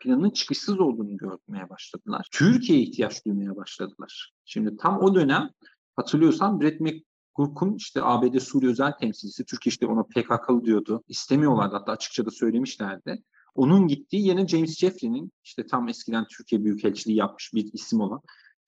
[0.00, 2.28] planının çıkışsız olduğunu görmeye başladılar.
[2.32, 4.32] Türkiye'ye ihtiyaç duymaya başladılar.
[4.44, 5.50] Şimdi tam o dönem
[5.96, 11.04] hatırlıyorsan Brett McGurk'un işte ABD Suriye özel temsilcisi, Türkiye işte ona PKK'lı diyordu.
[11.08, 13.22] İstemiyorlardı hatta açıkça da söylemişlerdi.
[13.54, 18.20] Onun gittiği yerine James Jeffrey'nin işte tam eskiden Türkiye Büyükelçiliği yapmış bir isim olan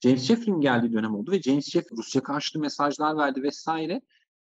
[0.03, 4.01] James Jeffrey'in geldiği dönem oldu ve James Jeffrey Rusya karşıtı mesajlar verdi vesaire.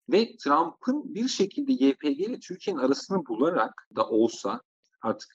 [0.09, 4.61] Ve Trump'ın bir şekilde YPG ile Türkiye'nin arasını bularak da olsa
[5.03, 5.29] artık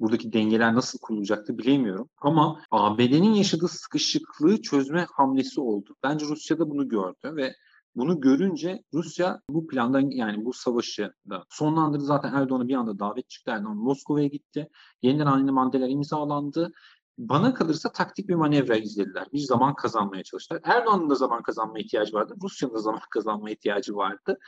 [0.00, 2.08] buradaki dengeler nasıl kurulacaktı bilemiyorum.
[2.20, 5.96] Ama ABD'nin yaşadığı sıkışıklığı çözme hamlesi oldu.
[6.02, 7.54] Bence Rusya da bunu gördü ve
[7.96, 12.04] bunu görünce Rusya bu plandan yani bu savaşı da sonlandırdı.
[12.04, 13.50] Zaten Erdoğan'a bir anda davet çıktı.
[13.50, 14.68] Erdoğan Moskova'ya gitti.
[15.02, 16.72] Yeniden aynı maddeler imzalandı.
[17.18, 19.26] Bana kalırsa taktik bir manevra izlediler.
[19.32, 20.60] Bir zaman kazanmaya çalıştılar.
[20.64, 22.34] Erdoğan'ın da zaman kazanma ihtiyacı vardı.
[22.42, 24.38] Rusya'nın da zaman kazanma ihtiyacı vardı.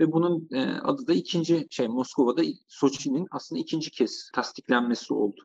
[0.00, 5.40] Ve bunun e, adı da ikinci şey Moskova'da Soçi'nin aslında ikinci kez tasdiklenmesi oldu.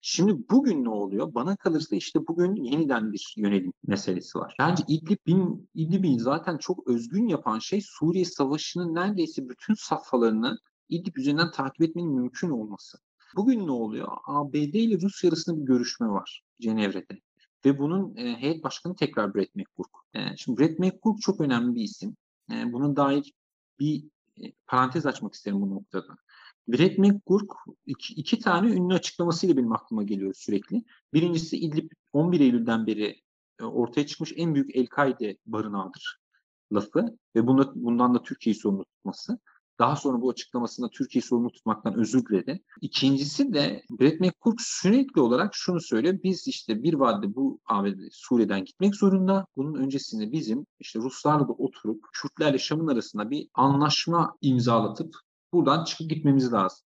[0.00, 1.34] Şimdi bugün ne oluyor?
[1.34, 4.56] Bana kalırsa işte bugün yeniden bir yönelim meselesi var.
[4.58, 10.58] Bence İdlib'in, İdlib'i zaten çok özgün yapan şey Suriye Savaşı'nın neredeyse bütün safhalarını
[10.88, 12.98] İdlib üzerinden takip etmenin mümkün olması.
[13.36, 14.08] Bugün ne oluyor?
[14.24, 17.20] ABD ile Rusya arasında bir görüşme var Cenevre'de.
[17.64, 19.90] Ve bunun e, heyet başkanı tekrar Brett McGurk.
[20.14, 22.16] E, şimdi Brett McGurk çok önemli bir isim.
[22.52, 23.32] E, buna dair
[23.80, 24.04] bir
[24.42, 26.16] e, parantez açmak isterim bu noktada.
[26.68, 27.52] Brett McGurk
[27.86, 30.84] iki, iki tane ünlü açıklamasıyla benim aklıma geliyor sürekli.
[31.14, 33.20] Birincisi İdlib 11 Eylül'den beri
[33.60, 36.20] e, ortaya çıkmış en büyük El-Kaide barınağıdır
[36.72, 39.38] lafı ve bunda, bundan da Türkiye'yi sorumlu tutması.
[39.78, 42.62] Daha sonra bu açıklamasında Türkiye sorumlu tutmaktan özür diledi.
[42.80, 46.18] İkincisi de Brett McCook sürekli olarak şunu söylüyor.
[46.22, 49.46] Biz işte bir vadede bu ABD Suriye'den gitmek zorunda.
[49.56, 55.14] Bunun öncesinde bizim işte Ruslarla da oturup Kürtlerle Şam'ın arasında bir anlaşma imzalatıp
[55.52, 56.86] buradan çıkıp gitmemiz lazım.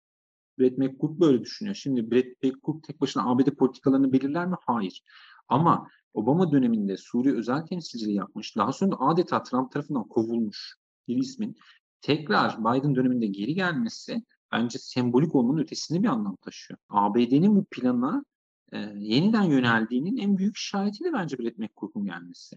[0.59, 1.75] Brett McCook böyle düşünüyor.
[1.75, 4.55] Şimdi Brett McCook tek başına ABD politikalarını belirler mi?
[4.65, 5.03] Hayır.
[5.47, 8.55] Ama Obama döneminde Suriye özel temsilciliği yapmış.
[8.57, 10.75] Daha sonra da adeta Trump tarafından kovulmuş
[11.07, 11.57] bir ismin
[12.03, 16.79] tekrar Biden döneminde geri gelmesi bence sembolik olmanın ötesinde bir anlam taşıyor.
[16.89, 18.25] ABD'nin bu plana
[18.73, 22.55] e, yeniden yöneldiğinin en büyük de bence Brett McCook'un gelmesi.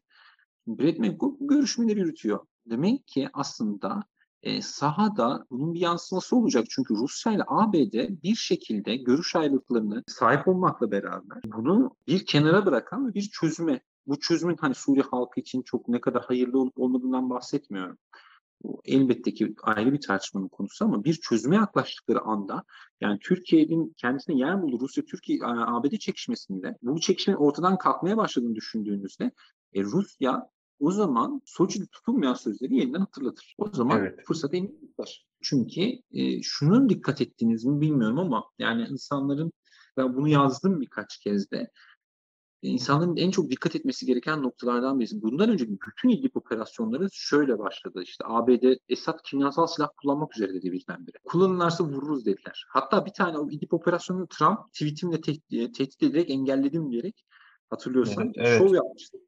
[0.66, 2.46] Brett McCook görüşmeleri yürütüyor.
[2.70, 4.02] Demek ki aslında
[4.42, 6.64] e, sahada bunun bir yansıması olacak.
[6.70, 13.08] Çünkü Rusya ile ABD bir şekilde görüş ayrılıklarını sahip olmakla beraber bunu bir kenara bırakan
[13.08, 17.30] ve bir çözüme bu çözümün hani Suriye halkı için çok ne kadar hayırlı olup olmadığından
[17.30, 17.98] bahsetmiyorum.
[18.84, 22.64] Elbette ki ayrı bir tartışmanın konusu ama bir çözüme yaklaştıkları anda
[23.00, 29.30] yani Türkiye'nin kendisine yer buldu Rusya Türkiye ABD çekişmesinde bu çekişmenin ortadan kalkmaya başladığını düşündüğünüzde
[29.74, 33.54] e, Rusya o zaman Soçi'de tutulmayan sözleri yeniden hatırlatır.
[33.58, 34.20] O zaman evet.
[34.26, 34.54] fırsat
[34.98, 35.26] var.
[35.42, 35.80] Çünkü
[36.12, 39.52] e, şunun dikkat ettiğiniz mi bilmiyorum ama yani insanların
[39.96, 41.70] ben bunu yazdım birkaç kez de
[42.62, 45.22] insanların en çok dikkat etmesi gereken noktalardan birisi.
[45.22, 48.02] Bundan önce bütün İdlib operasyonları şöyle başladı.
[48.02, 51.18] İşte ABD Esad kimyasal silah kullanmak üzere dedi birdenbire.
[51.24, 52.64] Kullanırlarsa vururuz dediler.
[52.68, 57.24] Hatta bir tane o İdlib operasyonunu Trump tweetimle te- e, tehdit ederek engelledim diyerek
[57.70, 58.58] hatırlıyorsan evet.
[58.58, 59.18] şov yapmıştı.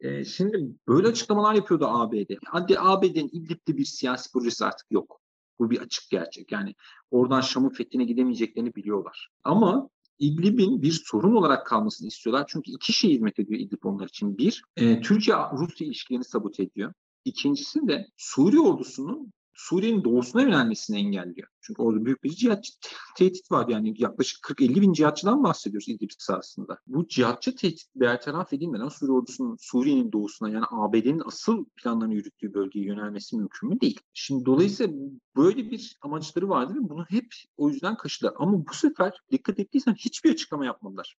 [0.00, 2.34] Ee, şimdi böyle açıklamalar yapıyordu ABD.
[2.46, 5.20] Hadi ABD'nin İdlib'de bir siyasi projesi artık yok.
[5.58, 6.52] Bu bir açık gerçek.
[6.52, 6.74] Yani
[7.10, 9.28] oradan Şam'ın fethine gidemeyeceklerini biliyorlar.
[9.44, 9.88] Ama
[10.20, 12.46] İdlib'in bir sorun olarak kalmasını istiyorlar.
[12.48, 14.38] Çünkü iki şey hizmet ediyor İdlib onlar için.
[14.38, 16.92] Bir, e, Türkiye-Rusya ilişkilerini sabote ediyor.
[17.24, 21.48] İkincisi de Suriye ordusunun Suriye'nin doğusuna yönelmesini engelliyor.
[21.60, 22.72] Çünkü orada büyük bir cihatçı
[23.16, 23.68] tehdit var.
[23.68, 26.78] Yani yaklaşık 40-50 bin cihatçıdan bahsediyoruz İdlib sahasında.
[26.86, 32.86] Bu cihatçı tehdit bertaraf edilmeden Suriye ordusunun Suriye'nin doğusuna yani ABD'nin asıl planlarını yürüttüğü bölgeye
[32.86, 33.80] yönelmesi mümkün mü?
[33.80, 34.00] Değil.
[34.12, 34.92] Şimdi dolayısıyla
[35.36, 38.34] böyle bir amaçları vardı ve bunu hep o yüzden kaşıdılar.
[38.36, 41.16] Ama bu sefer dikkat ettiysen hiçbir açıklama yapmadılar.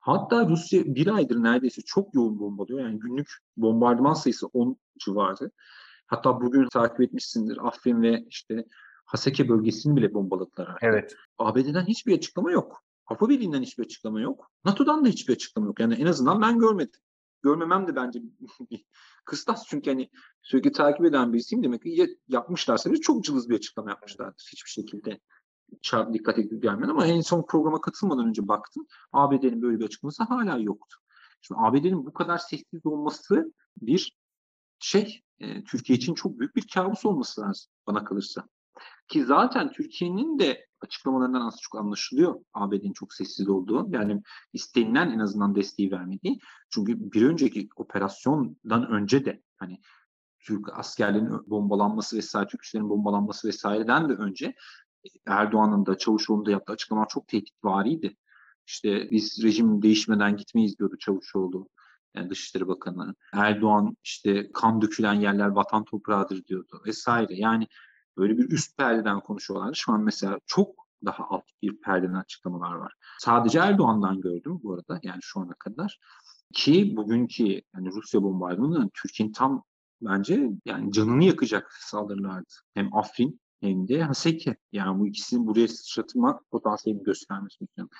[0.00, 2.80] Hatta Rusya bir aydır neredeyse çok yoğun bombalıyor.
[2.80, 5.50] Yani günlük bombardıman sayısı 10 civarı.
[6.06, 8.64] Hatta bugün takip etmişsindir Afrin ve işte
[9.04, 10.66] Haseke bölgesini bile bombaladılar.
[10.68, 10.82] Artık.
[10.82, 11.14] Evet.
[11.38, 12.82] ABD'den hiçbir açıklama yok.
[13.06, 14.50] Avrupa Birliği'nden hiçbir açıklama yok.
[14.64, 15.80] NATO'dan da hiçbir açıklama yok.
[15.80, 17.00] Yani en azından ben görmedim.
[17.42, 18.22] Görmemem de bence
[18.70, 18.84] bir
[19.24, 19.64] kıstas.
[19.66, 20.10] Çünkü hani
[20.42, 24.48] sürekli takip eden birisiyim demek ki ya yapmışlarsa bir çok cılız bir açıklama yapmışlardır.
[24.52, 25.20] Hiçbir şekilde
[25.82, 28.86] çarp dikkat edip gelmedi ama en son programa katılmadan önce baktım.
[29.12, 30.96] ABD'nin böyle bir açıklaması hala yoktu.
[31.40, 34.16] Şimdi ABD'nin bu kadar sessiz olması bir
[34.78, 38.48] şey e, Türkiye için çok büyük bir kabus olması lazım bana kalırsa.
[39.08, 43.86] Ki zaten Türkiye'nin de açıklamalarından az çok anlaşılıyor ABD'nin çok sessiz olduğu.
[43.90, 46.38] Yani istenilen en azından desteği vermediği.
[46.70, 49.80] Çünkü bir önceki operasyondan önce de hani
[50.40, 54.54] Türk askerlerin bombalanması vesaire, Türk bombalanması vesaireden de önce
[55.26, 58.16] Erdoğan'ın da Çavuşoğlu'nun da yaptığı açıklamalar çok tehditvariydi.
[58.66, 61.68] İşte biz rejim değişmeden gitmeyiz diyordu Çavuşoğlu.
[62.16, 63.14] Yani Dışişleri Bakanı.
[63.32, 67.34] Erdoğan işte kan dökülen yerler vatan toprağıdır diyordu vesaire.
[67.34, 67.66] Yani
[68.16, 69.74] böyle bir üst perdeden konuşuyorlar.
[69.74, 72.92] Şu an mesela çok daha alt bir perdeden açıklamalar var.
[73.18, 75.98] Sadece Erdoğan'dan gördüm bu arada yani şu ana kadar.
[76.54, 79.64] Ki bugünkü yani Rusya bombardımanı Türkiye'nin tam
[80.00, 82.54] bence yani canını yakacak saldırılardı.
[82.74, 84.56] Hem Afrin hem de Haseki.
[84.72, 87.90] Yani bu ikisinin buraya sıçratma potansiyelini göstermesi mümkün.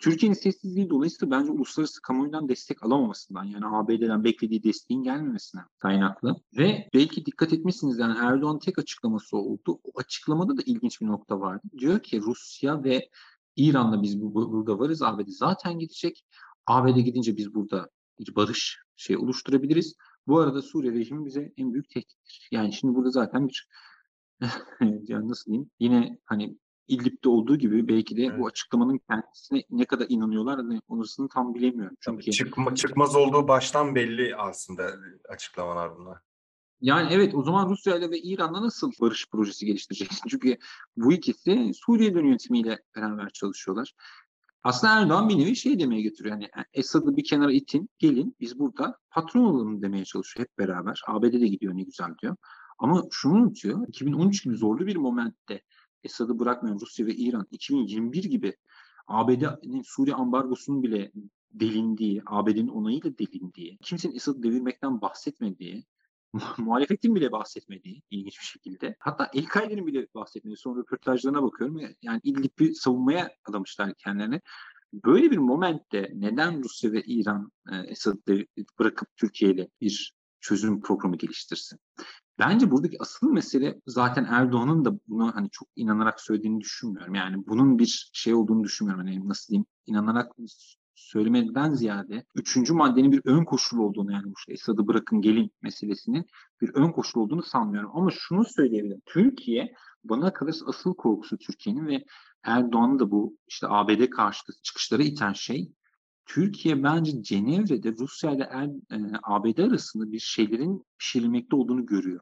[0.00, 6.36] Türkiye'nin sessizliği dolayısıyla bence uluslararası kamuoyundan destek alamamasından yani ABD'den beklediği desteğin gelmemesinden kaynaklı.
[6.56, 9.80] Ve belki dikkat etmişsiniz yani Erdoğan tek açıklaması oldu.
[9.84, 11.62] O açıklamada da ilginç bir nokta vardı.
[11.78, 13.08] Diyor ki Rusya ve
[13.56, 15.02] İran'la biz bu, burada varız.
[15.02, 16.24] ABD zaten gidecek.
[16.66, 19.94] ABD gidince biz burada bir barış şey oluşturabiliriz.
[20.26, 22.48] Bu arada Suriye rejimi bize en büyük tehdittir.
[22.50, 23.68] Yani şimdi burada zaten bir
[24.80, 26.58] yani nasıl diyeyim yine hani
[26.90, 28.38] İdlib'de olduğu gibi belki de evet.
[28.38, 31.96] bu açıklamanın kendisine ne kadar inanıyorlar orasını tam bilemiyorum.
[32.00, 34.90] Çünkü Çıkma, çıkmaz olduğu baştan belli aslında
[35.28, 36.18] açıklamalar bunlar.
[36.80, 40.22] Yani evet o zaman Rusya ile ve İran'la nasıl barış projesi geliştireceksin?
[40.28, 40.56] Çünkü
[40.96, 43.92] bu ikisi Suriye yönetimiyle beraber çalışıyorlar.
[44.62, 46.34] Aslında Erdoğan bir nevi şey demeye getiriyor.
[46.34, 51.02] Yani Esad'ı bir kenara itin, gelin biz burada patron olalım demeye çalışıyor hep beraber.
[51.06, 52.36] ABD de gidiyor ne güzel diyor.
[52.78, 53.88] Ama şunu unutuyor.
[53.88, 55.62] 2013 gibi zorlu bir momentte
[56.04, 58.56] Esad'ı bırakmayan Rusya ve İran 2021 gibi
[59.06, 61.12] ABD'nin Suriye ambargosunun bile
[61.52, 65.84] delindiği, ABD'nin onayıyla delindiği, kimsenin Esad'ı devirmekten bahsetmediği,
[66.58, 68.96] muhalefetin bile bahsetmediği ilginç bir şekilde.
[68.98, 71.80] Hatta El-Kaide'nin bile bahsetmediği son röportajlarına bakıyorum.
[72.02, 74.40] Yani İdlib'i savunmaya adamışlar kendilerini.
[74.92, 78.46] Böyle bir momentte neden Rusya ve İran e, Esad'ı
[78.78, 81.78] bırakıp Türkiye ile bir çözüm programı geliştirsin?
[82.38, 87.14] Bence buradaki asıl mesele zaten Erdoğan'ın da buna hani çok inanarak söylediğini düşünmüyorum.
[87.14, 89.06] Yani bunun bir şey olduğunu düşünmüyorum.
[89.06, 90.32] Hani nasıl diyeyim inanarak
[90.94, 96.26] söylemeden ziyade üçüncü maddenin bir ön koşul olduğunu yani işte Esad'ı bırakın gelin meselesinin
[96.60, 97.90] bir ön koşul olduğunu sanmıyorum.
[97.94, 99.02] Ama şunu söyleyebilirim.
[99.06, 102.04] Türkiye bana kalırsa asıl korkusu Türkiye'nin ve
[102.42, 105.72] Erdoğan'ın da bu işte ABD karşıtı çıkışları iten şey
[106.34, 112.20] Türkiye bence Cenevre'de Rusya ile er, e, ABD arasında bir şeylerin pişirilmekte olduğunu görüyor.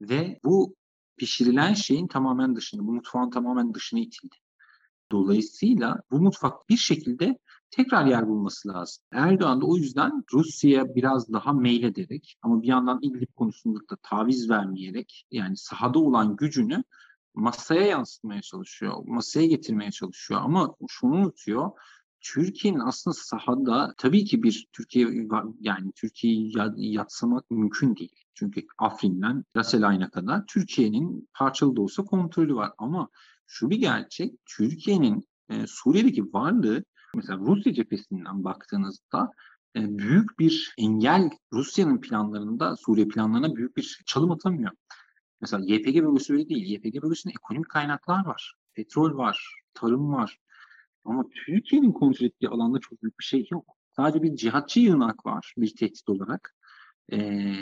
[0.00, 0.74] Ve bu
[1.16, 4.36] pişirilen şeyin tamamen dışında, bu mutfağın tamamen dışına itildi.
[5.12, 7.38] Dolayısıyla bu mutfak bir şekilde
[7.70, 9.04] tekrar yer bulması lazım.
[9.12, 14.50] Erdoğan da o yüzden Rusya'ya biraz daha meylederek ama bir yandan İdlib konusunda da taviz
[14.50, 16.84] vermeyerek yani sahada olan gücünü
[17.34, 21.70] masaya yansıtmaya çalışıyor, masaya getirmeye çalışıyor ama şunu unutuyor.
[22.24, 25.28] Türkiye'nin aslında sahada tabii ki bir Türkiye
[25.60, 28.24] yani Türkiye'yi yatsımak mümkün değil.
[28.34, 32.72] Çünkü Afrin'den Raselayn'a kadar Türkiye'nin parçalı da olsa kontrolü var.
[32.78, 33.08] Ama
[33.46, 36.84] şu bir gerçek, Türkiye'nin e, Suriye'deki varlığı
[37.14, 39.30] mesela Rusya cephesinden baktığınızda
[39.76, 44.70] e, büyük bir engel Rusya'nın planlarında Suriye planlarına büyük bir çalım atamıyor.
[45.40, 46.66] Mesela YPG bölgesi öyle değil.
[46.66, 48.54] YPG bölgesinde ekonomik kaynaklar var.
[48.74, 50.38] Petrol var, tarım var.
[51.04, 53.76] Ama Türkiye'nin kontrol ettiği alanda çok büyük bir şey yok.
[53.96, 56.54] Sadece bir cihatçı yığınak var bir tehdit olarak.
[57.12, 57.18] E,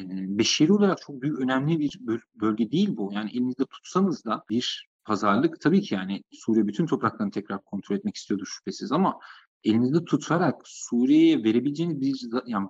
[0.09, 2.01] beşeri olarak çok büyük önemli bir
[2.35, 3.11] bölge değil bu.
[3.13, 8.17] Yani elinizde tutsanız da bir pazarlık tabii ki yani Suriye bütün topraklarını tekrar kontrol etmek
[8.17, 9.19] istiyordur şüphesiz ama
[9.65, 12.69] elinizde tutarak Suriye'ye verebileceğiniz bir yani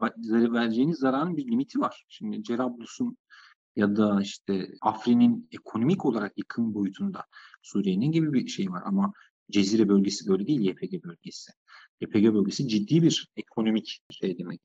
[0.53, 2.05] vereceğiniz zararın bir limiti var.
[2.09, 3.17] Şimdi Cerablus'un
[3.77, 7.25] ya da işte Afrin'in ekonomik olarak yakın boyutunda
[7.63, 9.13] Suriye'nin gibi bir şey var ama
[9.51, 11.53] Cezire bölgesi böyle değil YPG bölgesi.
[12.01, 14.61] YPG bölgesi ciddi bir ekonomik şey demek.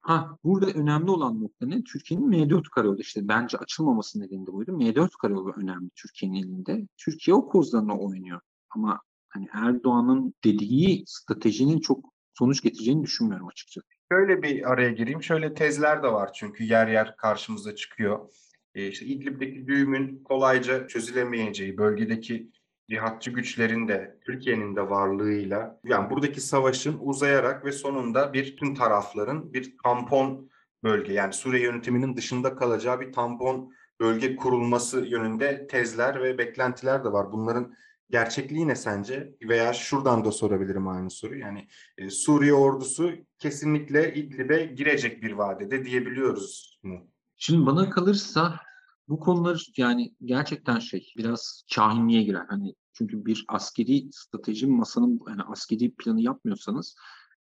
[0.00, 1.84] Ha, burada önemli olan nokta ne?
[1.84, 4.70] Türkiye'nin M4 karayolu işte bence açılmaması nedeni de buydu.
[4.70, 6.88] M4 karayolu önemli Türkiye'nin elinde.
[6.96, 8.40] Türkiye o kozlarına oynuyor.
[8.70, 13.86] Ama hani Erdoğan'ın dediği stratejinin çok sonuç getireceğini düşünmüyorum açıkçası.
[14.12, 15.22] Şöyle bir araya gireyim.
[15.22, 18.28] Şöyle tezler de var çünkü yer yer karşımıza çıkıyor.
[18.74, 22.50] Ee, işte İdlib'deki düğümün kolayca çözülemeyeceği, bölgedeki
[22.92, 29.52] cihatçı güçlerin de Türkiye'nin de varlığıyla yani buradaki savaşın uzayarak ve sonunda bir tüm tarafların
[29.52, 30.50] bir tampon
[30.84, 37.12] bölge yani Suriye yönetiminin dışında kalacağı bir tampon bölge kurulması yönünde tezler ve beklentiler de
[37.12, 37.32] var.
[37.32, 37.74] Bunların
[38.10, 39.34] gerçekliği ne sence?
[39.42, 41.40] Veya şuradan da sorabilirim aynı soruyu.
[41.40, 47.08] Yani e, Suriye ordusu kesinlikle İdlib'e girecek bir vadede diyebiliyoruz mu?
[47.36, 48.60] Şimdi bana kalırsa
[49.08, 52.46] bu konular yani gerçekten şey biraz kahinliğe girer.
[52.48, 56.96] Hani çünkü bir askeri strateji masanın yani askeri planı yapmıyorsanız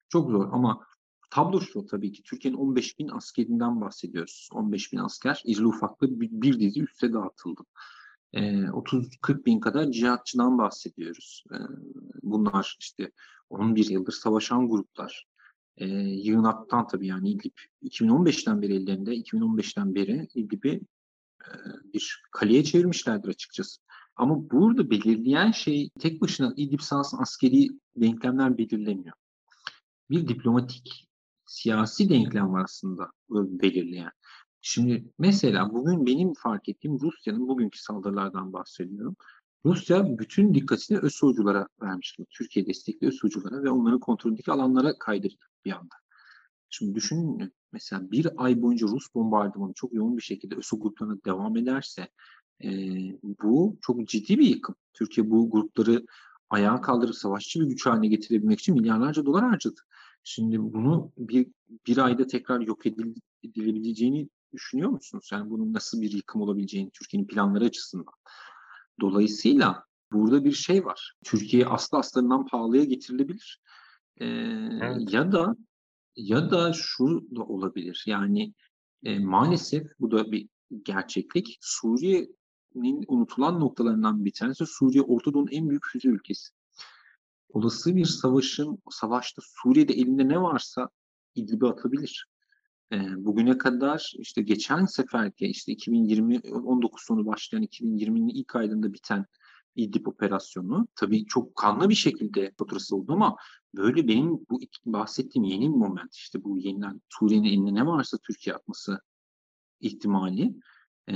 [0.10, 0.86] çok zor ama
[1.32, 4.50] tablo şu tabii ki Türkiye'nin 15 bin askerinden bahsediyoruz.
[4.54, 7.62] 15 bin asker irili ufaklı bir, bir dizi üste dağıtıldı.
[8.34, 11.44] 30-40 bin kadar cihatçıdan bahsediyoruz.
[12.24, 13.12] Bunlar işte
[13.50, 15.28] 11 yıldır savaşan gruplar.
[16.24, 20.82] Yığınaktan tabii yani İdlib 2015'ten beri ellerinde, 2015'ten beri İdlib'i
[21.94, 23.82] bir kaleye çevirmişlerdir açıkçası.
[24.20, 29.16] Ama burada belirleyen şey tek başına İdlib askeri denklemler belirlemiyor.
[30.10, 31.10] Bir diplomatik,
[31.46, 34.12] siyasi denklem var aslında belirleyen.
[34.62, 39.16] Şimdi mesela bugün benim fark ettiğim Rusya'nın bugünkü saldırılardan bahsediyorum.
[39.66, 42.18] Rusya bütün dikkatini ÖSO'culara vermiş.
[42.30, 45.96] Türkiye destekli ÖSO'culara ve onların kontrolündeki alanlara kaydırdı bir anda.
[46.70, 51.58] Şimdi düşünün mesela bir ay boyunca Rus bombardımanı çok yoğun bir şekilde ÖSO gruplarına devam
[51.58, 52.08] ederse
[52.64, 52.70] e,
[53.44, 54.76] bu çok ciddi bir yıkım.
[54.94, 56.06] Türkiye bu grupları
[56.50, 59.80] ayağa kaldırıp savaşçı bir güç haline getirebilmek için milyarlarca dolar harcadı.
[60.24, 61.48] Şimdi bunu bir,
[61.88, 65.30] bir ayda tekrar yok edil, edilebileceğini düşünüyor musunuz?
[65.32, 68.14] Yani bunun nasıl bir yıkım olabileceğini Türkiye'nin planları açısından.
[69.02, 71.14] Dolayısıyla burada bir şey var.
[71.24, 73.62] Türkiye aslı aslarından pahalıya getirilebilir.
[74.18, 74.26] Ee,
[74.82, 75.14] evet.
[75.14, 75.56] Ya da
[76.16, 78.04] ya da şu da olabilir.
[78.08, 78.54] Yani
[79.04, 80.50] e, maalesef bu da bir
[80.84, 81.58] gerçeklik.
[82.74, 86.50] Suriye'nin unutulan noktalarından bir tanesi Suriye Orta Doğu'nun en büyük füze ülkesi.
[87.50, 90.90] Olası bir savaşın, savaşta Suriye'de elinde ne varsa
[91.36, 92.28] İdlib'e atabilir.
[92.92, 99.26] E, bugüne kadar işte geçen seferki işte 2020 19 sonu başlayan 2020'nin ilk ayında biten
[99.76, 103.36] İdlib operasyonu tabii çok kanlı bir şekilde faturası oldu ama
[103.76, 108.56] böyle benim bu bahsettiğim yeni bir moment işte bu yeniden Suriye'nin eline ne varsa Türkiye
[108.56, 109.00] atması
[109.80, 110.56] ihtimali
[111.10, 111.16] e,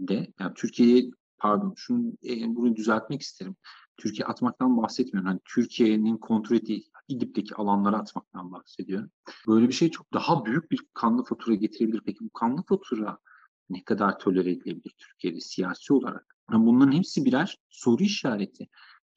[0.00, 3.56] de yani Türkiye'ye pardon şunu e, bunu düzeltmek isterim.
[3.96, 5.30] Türkiye atmaktan bahsetmiyorum.
[5.30, 9.10] Yani Türkiye'nin kontrol ettiği İdlib'deki alanlara atmaktan bahsediyorum.
[9.48, 12.02] Böyle bir şey çok daha büyük bir kanlı fatura getirebilir.
[12.06, 13.18] Peki bu kanlı fatura
[13.70, 16.36] ne kadar tolere edilebilir Türkiye'de siyasi olarak?
[16.52, 18.68] Yani bunların hepsi birer soru işareti.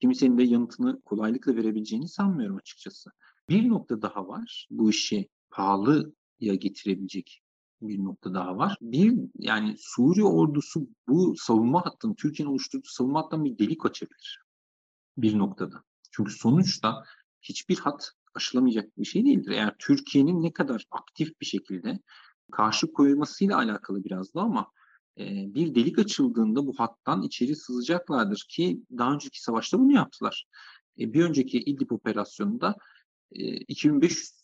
[0.02, 3.10] Kimsenin de yanıtını kolaylıkla verebileceğini sanmıyorum açıkçası.
[3.50, 4.68] Bir nokta daha var.
[4.72, 7.41] Bu işi pahalıya getirebilecek
[7.82, 8.78] bir nokta daha var.
[8.82, 14.42] Bir yani Suriye ordusu bu savunma hattını Türkiye'nin oluşturduğu savunma hattından bir delik açabilir
[15.18, 15.84] bir noktada.
[16.12, 17.04] Çünkü sonuçta
[17.42, 19.52] hiçbir hat aşılamayacak bir şey değildir.
[19.52, 22.00] Eğer Türkiye'nin ne kadar aktif bir şekilde
[22.52, 24.72] karşı koyulmasıyla alakalı biraz da ama
[25.18, 30.46] e, bir delik açıldığında bu hattan içeri sızacaklardır ki daha önceki savaşta bunu yaptılar.
[31.00, 32.76] E, bir önceki İdlib operasyonunda
[33.32, 34.41] e, 2500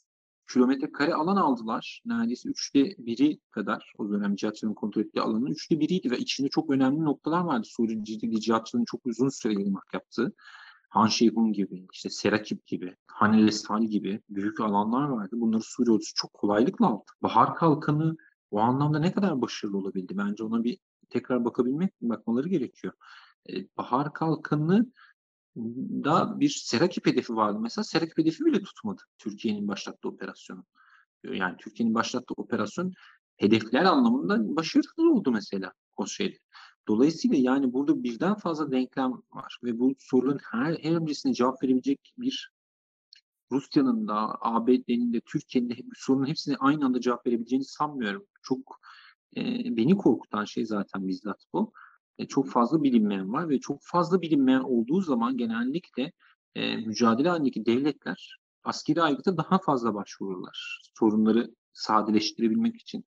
[0.54, 2.02] kilometre kare alan aldılar.
[2.06, 6.70] Neredeyse üçte biri kadar o dönem cihatçının kontrol ettiği alanın üçte biriydi ve içinde çok
[6.70, 7.68] önemli noktalar vardı.
[7.70, 10.34] Suriye cihatçının çok uzun süre yılmak yaptığı.
[10.90, 15.30] Han Şeyhun gibi, işte Serakip gibi, Hanelestal gibi büyük alanlar vardı.
[15.32, 17.06] Bunları Suriye ordusu çok kolaylıkla aldı.
[17.24, 18.18] Bahar Kalkanı
[18.52, 20.18] o anlamda ne kadar başarılı olabildi?
[20.18, 20.78] Bence ona bir
[21.10, 22.94] tekrar bakabilmek, bakmaları gerekiyor.
[23.78, 24.92] Bahar Kalkanı
[26.04, 27.60] da bir Serakip hedefi vardı.
[27.60, 30.66] Mesela Serakip hedefi bile tutmadı Türkiye'nin başlattığı operasyonu.
[31.24, 32.94] Yani Türkiye'nin başlattığı operasyon
[33.38, 36.38] hedefler anlamında başarısız oldu mesela o şeyde.
[36.88, 42.14] Dolayısıyla yani burada birden fazla denklem var ve bu soruların her, her öncesine cevap verebilecek
[42.18, 42.52] bir
[43.52, 48.26] Rusya'nın da, ABD'nin de, Türkiye'nin de sorunun hepsine aynı anda cevap verebileceğini sanmıyorum.
[48.44, 48.80] Çok
[49.38, 49.42] e,
[49.78, 51.74] beni korkutan şey zaten bizzat bu.
[52.20, 56.12] E, çok fazla bilinmeyen var ve çok fazla bilinmeyen olduğu zaman genellikle
[56.56, 60.82] e, mücadele halindeki devletler askeri aygıta daha fazla başvururlar.
[61.00, 63.06] Sorunları sadeleştirebilmek için.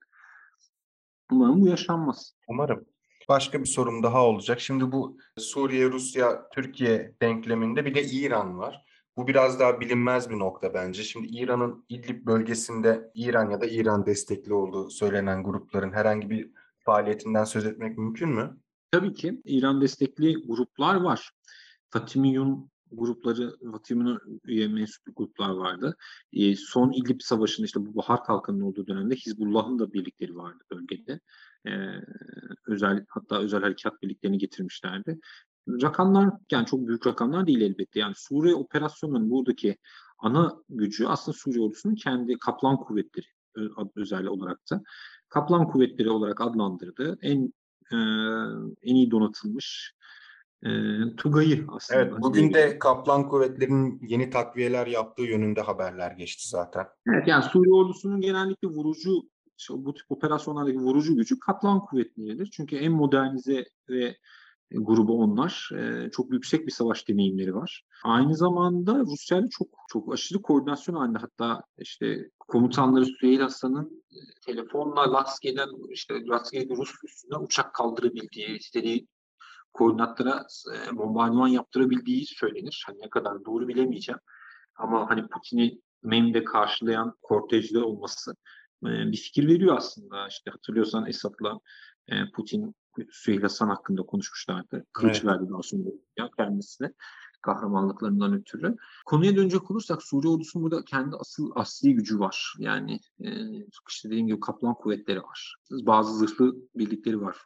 [1.33, 2.35] Umarım bu yaşanmaz.
[2.49, 2.87] Umarım.
[3.29, 4.61] Başka bir sorum daha olacak.
[4.61, 8.85] Şimdi bu Suriye, Rusya, Türkiye denkleminde bir de İran var.
[9.17, 11.03] Bu biraz daha bilinmez bir nokta bence.
[11.03, 17.45] Şimdi İran'ın İdlib bölgesinde İran ya da İran destekli olduğu söylenen grupların herhangi bir faaliyetinden
[17.45, 18.61] söz etmek mümkün mü?
[18.91, 21.31] Tabii ki İran destekli gruplar var.
[21.91, 25.97] Fatimiyun grupları, Fatimiyun üye mensup gruplar vardı.
[26.33, 31.21] E, son İdlib Savaşı'nda işte bu Bahar Kalkanı'nın olduğu dönemde Hizbullah'ın da birlikleri vardı bölgede.
[31.67, 31.71] E,
[32.67, 35.19] özel hatta özel harekat birliklerini getirmişlerdi.
[35.69, 38.01] Rakamlar yani çok büyük rakamlar değil elbette.
[38.01, 39.77] Yani Suriye operasyonunun buradaki
[40.19, 43.27] ana gücü aslında Suriye ordusunun kendi Kaplan kuvvetleri
[43.97, 44.83] özel olarak da
[45.29, 47.53] Kaplan kuvvetleri olarak adlandırdığı en
[47.93, 47.97] e,
[48.83, 49.95] en iyi donatılmış
[50.63, 50.71] e,
[51.17, 52.01] Tugay'ı aslında.
[52.01, 56.87] Evet, bugün de Kaplan kuvvetlerinin yeni takviyeler yaptığı yönünde haberler geçti zaten.
[57.09, 59.11] Evet, yani Suriye ordusunun genellikle vurucu
[59.71, 62.51] bu tip operasyonlardaki vurucu gücü Kaplan kuvvetleridir.
[62.53, 64.17] Çünkü en modernize ve
[64.73, 65.71] grubu onlar.
[66.13, 67.85] Çok yüksek bir savaş deneyimleri var.
[68.05, 74.05] Aynı zamanda Rusya ile çok çok aşırı koordinasyon halinde hatta işte komutanları Süheyl Hasan'ın
[74.47, 79.07] telefonla Laskiye'den işte Laskiye Rus üstünden uçak kaldırabildiği, istediği
[79.73, 80.47] koordinatlara
[80.93, 82.85] bombardıman yaptırabildiği söylenir.
[82.87, 84.21] Hani ne kadar doğru bilemeyeceğim.
[84.77, 88.35] Ama hani Putin'i Mem'de karşılayan kortejde olması
[88.83, 90.29] bir fikir veriyor aslında.
[90.29, 91.59] İşte hatırlıyorsan Esad'la
[92.35, 92.75] Putin
[93.11, 94.87] Süheyl Hasan hakkında konuşmuşlardı.
[94.93, 95.25] Kılıç Evet.
[95.25, 95.83] verdi daha sonra
[96.19, 96.93] ya kendisine
[97.43, 98.77] kahramanlıklarından ötürü.
[99.07, 102.55] Konuya dönecek olursak Suriye ordusunun burada kendi asıl asli gücü var.
[102.59, 103.31] Yani e,
[103.89, 105.57] işte dediğim gibi Kaplan kuvvetleri var.
[105.71, 107.37] Bazı zırhlı birlikleri var.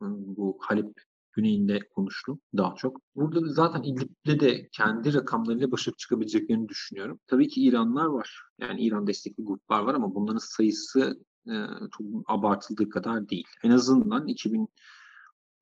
[0.00, 0.94] Bu Halep
[1.32, 3.00] güneyinde konuştu daha çok.
[3.16, 7.20] Burada da zaten İdlib'de de kendi rakamlarıyla başa çıkabileceklerini düşünüyorum.
[7.26, 8.42] Tabii ki İranlar var.
[8.58, 11.54] Yani İran destekli gruplar var ama bunların sayısı e,
[11.96, 13.46] çok abartıldığı kadar değil.
[13.64, 14.28] En azından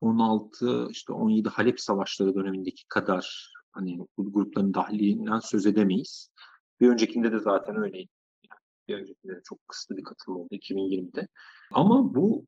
[0.01, 6.31] 2016 işte 17 Halep savaşları dönemindeki kadar hani bu grupların dahilinden söz edemeyiz.
[6.79, 8.09] Bir öncekinde de zaten öyleydi.
[8.49, 11.27] Yani bir öncekinde de çok kısıtlı bir katılım oldu 2020'de.
[11.71, 12.45] Ama bu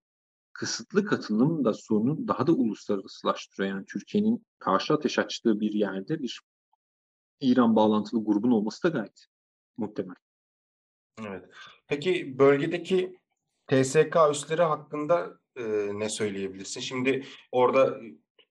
[0.53, 3.75] kısıtlı katılım da sorunu daha da uluslararasılaştırıyor.
[3.75, 6.41] Yani Türkiye'nin karşı ateş açtığı bir yerde bir
[7.39, 9.25] İran bağlantılı grubun olması da gayet
[9.77, 10.15] muhtemel.
[11.19, 11.49] Evet.
[11.87, 13.19] Peki bölgedeki
[13.67, 15.63] TSK üsleri hakkında e,
[15.99, 16.81] ne söyleyebilirsin?
[16.81, 17.99] Şimdi orada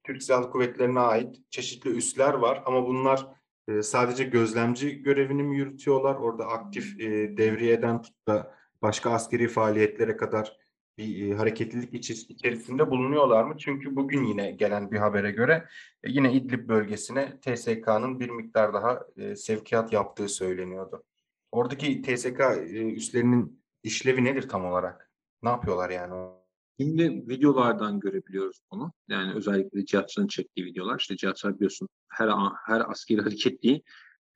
[0.05, 3.27] Türk Silahlı Kuvvetleri'ne ait çeşitli üsler var ama bunlar
[3.69, 6.15] e, sadece gözlemci görevini mi yürütüyorlar?
[6.15, 10.57] Orada aktif e, devriyeden tut da başka askeri faaliyetlere kadar
[10.99, 11.95] bir e, hareketlilik
[12.31, 13.55] içerisinde bulunuyorlar mı?
[13.59, 15.69] Çünkü bugün yine gelen bir habere göre
[16.03, 21.05] e, yine İdlib bölgesine TSK'nın bir miktar daha e, sevkiyat yaptığı söyleniyordu.
[21.53, 25.11] Oradaki TSK e, üslerinin işlevi nedir tam olarak?
[25.43, 26.42] Ne yapıyorlar yani?
[26.81, 28.93] Şimdi videolardan görebiliyoruz bunu.
[29.09, 30.99] Yani özellikle Cihatçı'nın çektiği videolar.
[31.01, 33.83] İşte Cihatçılar biliyorsun her an- her askeri hareketliği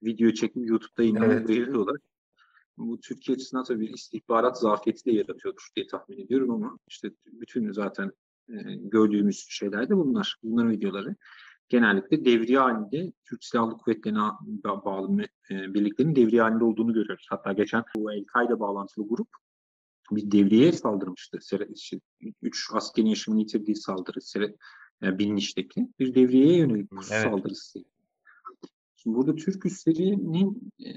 [0.03, 1.51] video çekip YouTube'da yayınlayıp Evet.
[1.51, 1.97] yayınlıyorlar.
[2.77, 7.73] Bu Türkiye açısından tabii bir istihbarat zafiyeti de yaratıyordur diye tahmin ediyorum ama işte bütün
[7.73, 8.13] zaten
[8.49, 10.37] e, gördüğümüz şeyler de bunlar.
[10.43, 11.17] Bunların videoları.
[11.69, 17.27] Genellikle devriye halinde Türk Silahlı Kuvvetleri'ne ba- bağlı e, birliklerin devriye halinde olduğunu görüyoruz.
[17.31, 19.29] Hatta geçen bu El-Kaide bağlantılı grup
[20.11, 21.39] bir devriyeye saldırmıştı.
[21.75, 22.01] İşte
[22.43, 24.21] Üç askerin yaşamını yitirdiği saldırı,
[25.03, 27.23] yani Binliç'teki bir devriyeye yönelik pusu Evet.
[27.23, 27.85] saldırısı.
[28.97, 30.91] Şimdi burada Türk üslerinin e,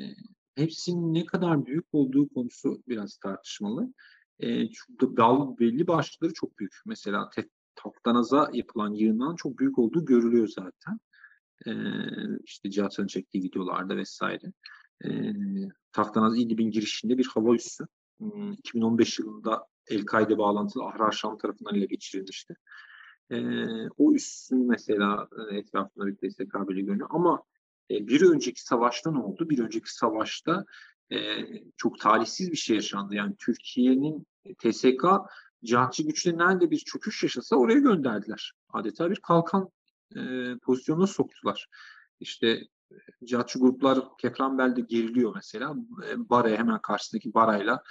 [0.56, 3.94] hepsinin ne kadar büyük olduğu konusu biraz tartışmalı.
[4.40, 6.76] E, çünkü dal belli başlıkları çok büyük.
[6.86, 7.50] Mesela te,
[8.54, 11.00] yapılan yığından çok büyük olduğu görülüyor zaten.
[11.66, 11.72] E,
[12.44, 14.54] işte Cihat'ın çektiği videolarda vesaire.
[15.06, 15.34] E,
[15.92, 17.84] Taftanaz İdlib'in girişinde bir hava üssü.
[18.20, 22.56] Hmm, 2015 yılında El-Kaide bağlantılı Ahrar Şam tarafından ele geçirilmişti.
[23.32, 23.38] E,
[23.98, 27.10] o üssün mesela etrafında bir TSK böyle görünüyor.
[27.12, 27.44] Ama
[27.92, 29.50] e, bir önceki savaşta ne oldu?
[29.50, 30.66] Bir önceki savaşta
[31.12, 31.18] e,
[31.78, 33.16] çok talihsiz bir şey yaşandı.
[33.16, 35.06] Yani Türkiye'nin e, TSK
[35.64, 38.54] cihatçı güçleri nerede bir çöküş yaşasa oraya gönderdiler.
[38.70, 39.70] Adeta bir kalkan
[40.16, 40.20] e,
[40.62, 41.68] pozisyonuna soktular.
[42.20, 45.76] İşte e, cihatçı gruplar Kefranbel'de geriliyor mesela.
[46.10, 47.84] E, Bara'ya hemen karşısındaki Bara'yla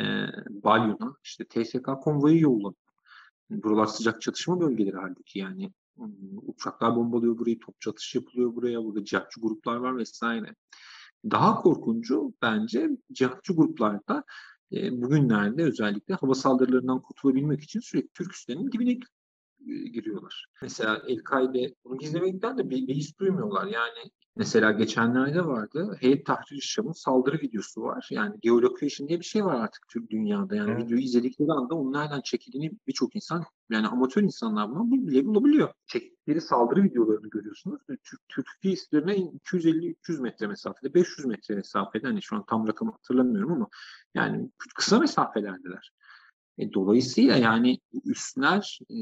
[0.00, 0.04] e,
[0.48, 2.76] Balyon'a işte TSK konvoyu yolladı.
[3.50, 5.72] Buralar sıcak çatışma bölgeleri halbuki yani
[6.46, 10.54] uçaklar bombalıyor burayı, top çatış yapılıyor buraya, burada cihatçı gruplar var vesaire.
[11.30, 14.24] Daha korkuncu bence cihatçı gruplarda
[14.72, 18.98] e, bugünlerde özellikle hava saldırılarından kurtulabilmek için sürekli Türk üslerinin dibine
[19.66, 20.46] giriyorlar.
[20.62, 23.66] Mesela El-Kaide bunu gizlemekten de bir beis duymuyorlar.
[23.66, 28.08] Yani mesela geçenlerde vardı Heyet Tahrir Şam'ın saldırı videosu var.
[28.10, 30.56] Yani geolocation diye bir şey var artık Türk dünyada.
[30.56, 30.84] Yani Evet.
[30.84, 35.72] videoyu izledikleri anda onun nereden çekildiğini birçok insan yani amatör insanlar bunu bile bulabiliyor.
[35.86, 37.80] Çektikleri saldırı videolarını görüyorsunuz.
[37.86, 43.52] Türk, Türkiye üstlerine 250-300 metre mesafede, 500 metre mesafede hani şu an tam rakamı hatırlamıyorum
[43.52, 43.68] ama
[44.14, 45.92] yani kısa mesafelerdiler.
[46.58, 48.96] E, dolayısıyla yani üstler e,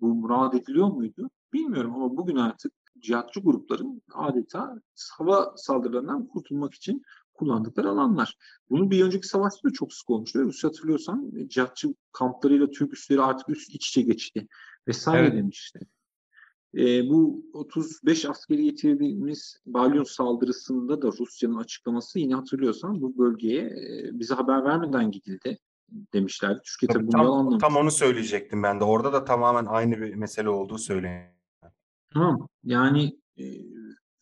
[0.00, 1.30] bu murad ediliyor muydu?
[1.52, 2.72] Bilmiyorum ama bugün artık
[3.02, 4.80] cihatçı grupların adeta
[5.12, 7.02] hava saldırılarından kurtulmak için
[7.34, 8.36] kullandıkları alanlar.
[8.70, 10.40] Bunun bir önceki savaşta da çok sık olmuştu.
[10.40, 14.48] Rusya hatırlıyorsan e, cihatçı kamplarıyla Türk üsleri artık üst iç içe geçti
[14.88, 15.32] vesaire Evet.
[15.32, 15.80] demişti.
[16.74, 24.10] E, bu 35 askeri yitirdiğimiz balyon saldırısında da Rusya'nın açıklaması yine hatırlıyorsan bu bölgeye e,
[24.12, 25.58] bize haber vermeden gidildi
[26.12, 26.60] demişlerdi.
[26.64, 27.60] Türkiye tabii bunu Tam, yalanlamış.
[27.60, 28.84] tam onu söyleyecektim ben de.
[28.84, 31.41] Orada da tamamen aynı bir mesele olduğu söyleniyor.
[32.14, 32.48] Tamam.
[32.64, 33.44] Yani e,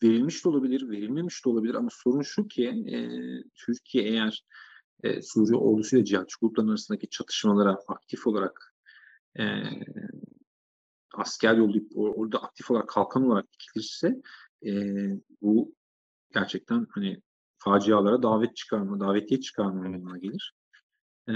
[0.03, 2.97] verilmiş de olabilir, verilmemiş de olabilir ama sorun şu ki e,
[3.55, 4.43] Türkiye eğer
[5.03, 8.75] e, Suriye ordusuyla cihatçı grupların arasındaki çatışmalara aktif olarak
[9.39, 9.43] e,
[11.13, 14.21] asker yollayıp or- orada aktif olarak kalkan olarak dikilirse
[14.65, 14.71] e,
[15.41, 15.75] bu
[16.33, 17.21] gerçekten hani
[17.57, 19.95] facialara davet çıkarma, davetiye çıkarma Evet.
[19.95, 20.53] anlamına gelir.
[21.29, 21.33] E,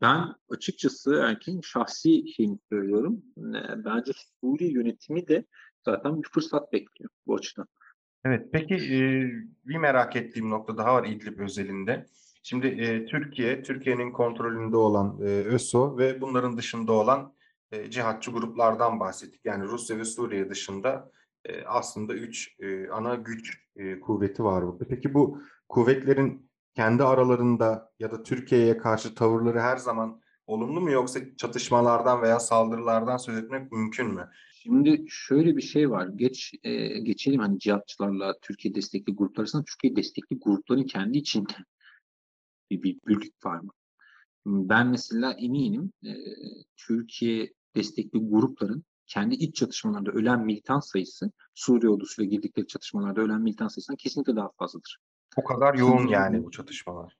[0.00, 3.22] Ben açıkçası erkeğin şahsi şeyini söylüyorum.
[3.84, 5.44] Bence Suriye yönetimi de
[5.84, 7.66] zaten bir fırsat bekliyor bu açıdan.
[8.24, 8.76] Evet, peki
[9.64, 12.06] bir merak ettiğim nokta daha var İdlib özelinde.
[12.42, 17.34] Şimdi e, Türkiye, Türkiye'nin kontrolünde olan e, ÖSO ve bunların dışında olan
[17.72, 19.40] e, cihatçı gruplardan bahsettik.
[19.44, 21.10] Yani Rusya ve Suriye dışında
[21.44, 24.84] e, aslında üç e, ana güç e, kuvveti var burada.
[24.88, 26.47] Peki bu kuvvetlerin
[26.78, 33.16] kendi aralarında ya da Türkiye'ye karşı tavırları her zaman olumlu mu yoksa çatışmalardan veya saldırılardan
[33.16, 34.30] söz etmek mümkün mü?
[34.52, 36.08] Şimdi şöyle bir şey var.
[36.08, 41.52] Geç e, geçelim hani cihatçılarla Türkiye destekli gruplar arasında Türkiye destekli grupların kendi içinde
[42.70, 43.70] bir, bir birlik var mı?
[44.46, 46.12] Ben mesela eminim e,
[46.76, 53.68] Türkiye destekli grupların kendi iç çatışmalarda ölen militan sayısı Suriye ordusuyla girdikleri çatışmalarda ölen militan
[53.68, 54.98] sayısından kesinlikle daha fazladır.
[55.36, 57.16] O kadar yoğun yani bu çatışmalar.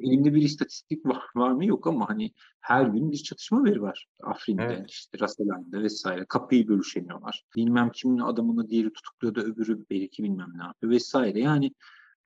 [0.00, 4.06] Elimde bir istatistik var, var mı yok ama hani her gün bir çatışma veri var.
[4.22, 4.90] Afrin'de, evet.
[4.90, 6.24] işte Raselay'da vesaire.
[6.24, 7.44] Kapıyı bölüşemiyorlar.
[7.56, 11.40] Bilmem kimin adamını diğeri tutukluyor da öbürü belki bilmem ne yapıyor vesaire.
[11.40, 11.72] Yani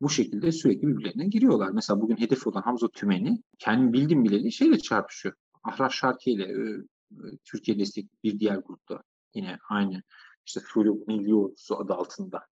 [0.00, 1.70] bu şekilde sürekli birbirlerine giriyorlar.
[1.70, 5.34] Mesela bugün hedef olan Hamza Tümeni kendim bildim bileli şeyle çarpışıyor.
[5.64, 6.54] Ahraf Şarki ile
[7.44, 9.02] Türkiye destek bir diğer grupta
[9.34, 10.02] yine aynı
[10.46, 12.46] işte Suriye Milli Ordusu adı altında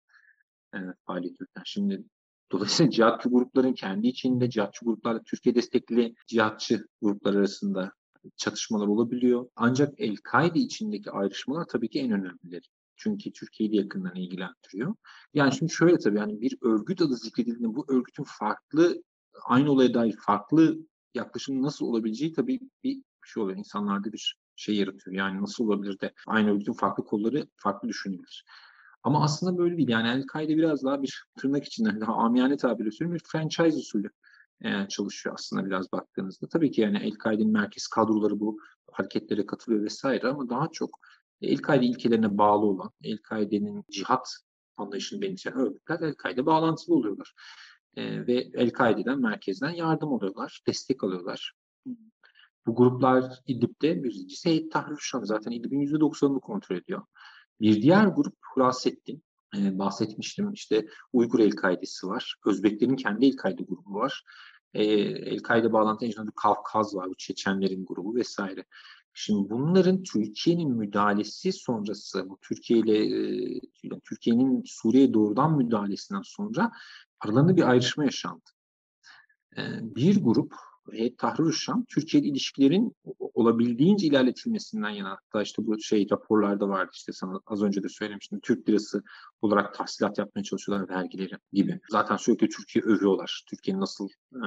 [0.74, 1.62] e, faaliyet yürüten.
[1.64, 2.04] Şimdi
[2.52, 7.92] dolayısıyla cihatçı grupların kendi içinde cihatçı gruplarla Türkiye destekli cihatçı gruplar arasında
[8.36, 9.46] çatışmalar olabiliyor.
[9.56, 12.66] Ancak El-Kaide içindeki ayrışmalar tabii ki en önemlileri.
[12.96, 14.94] Çünkü Türkiye'yi de yakından ilgilendiriyor.
[15.34, 19.02] Yani şimdi şöyle tabii yani bir örgüt adı zikredildiğinde bu örgütün farklı
[19.44, 20.78] aynı olaya dair farklı
[21.14, 23.58] yaklaşım nasıl olabileceği tabii bir şey oluyor.
[23.58, 25.16] İnsanlarda bir şey yaratıyor.
[25.16, 28.42] Yani nasıl olabilir de aynı örgütün farklı kolları farklı düşünülür.
[29.02, 29.88] Ama aslında böyle değil.
[29.88, 34.10] Yani El-Kaide biraz daha bir tırnak içinden daha amiyane tabirle söylüyorum bir franchise usulü
[34.64, 36.48] e, çalışıyor aslında biraz baktığınızda.
[36.48, 38.58] Tabii ki yani El-Kaide'nin merkez kadroları bu
[38.92, 40.98] hareketlere katılıyor vesaire ama daha çok
[41.40, 44.28] El-Kaide ilkelerine bağlı olan, El-Kaide'nin cihat
[44.76, 47.34] anlayışını benimseyen örgütler El-Kaide bağlantılı oluyorlar.
[47.96, 51.52] E, ve El-Kaide'den, merkezden yardım alıyorlar, destek alıyorlar.
[52.66, 57.02] Bu gruplar İdlib'de birincisi Heyet Tahrir Şam zaten İdlib'in %90'ını kontrol ediyor.
[57.60, 59.22] Bir diğer grup Hurasettin.
[59.56, 62.36] Ee, bahsetmiştim işte Uygur El-Kaide'si var.
[62.46, 64.24] Özbeklerin kendi El-Kaide grubu var.
[64.74, 67.08] Ee, El-Kaide bağlantı içinde Kafkaz var.
[67.08, 68.64] Bu Çeçenlerin grubu vesaire.
[69.14, 72.98] Şimdi bunların Türkiye'nin müdahalesi sonrası, bu Türkiye ile
[73.54, 76.72] e, Türkiye'nin Suriye doğrudan müdahalesinden sonra
[77.20, 78.50] aralarında bir ayrışma yaşandı.
[79.56, 80.54] E, bir grup
[81.18, 87.40] Tahrir Şam, Türkiye ilişkilerin olabildiğince ilerletilmesinden yana hatta işte bu şey raporlarda vardı işte sana
[87.46, 89.02] az önce de söylemiştim Türk lirası
[89.42, 91.80] olarak tahsilat yapmaya çalışıyorlar vergileri gibi.
[91.90, 93.44] Zaten sürekli Türkiye övüyorlar.
[93.50, 94.46] Türkiye'nin nasıl e,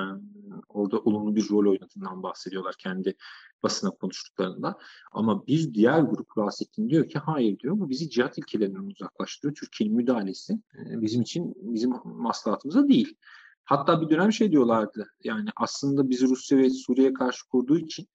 [0.69, 3.15] orada olumlu bir rol oynadığından bahsediyorlar kendi
[3.63, 4.77] basına konuştuklarında.
[5.11, 9.55] Ama bir diğer grup Rasettin diyor ki hayır diyor bu bizi cihat ilkelerinden uzaklaştırıyor.
[9.55, 13.17] Türkiye'nin müdahalesi e, bizim için bizim maslahatımıza değil.
[13.65, 18.07] Hatta bir dönem şey diyorlardı yani aslında bizi Rusya ve Suriye karşı kurduğu için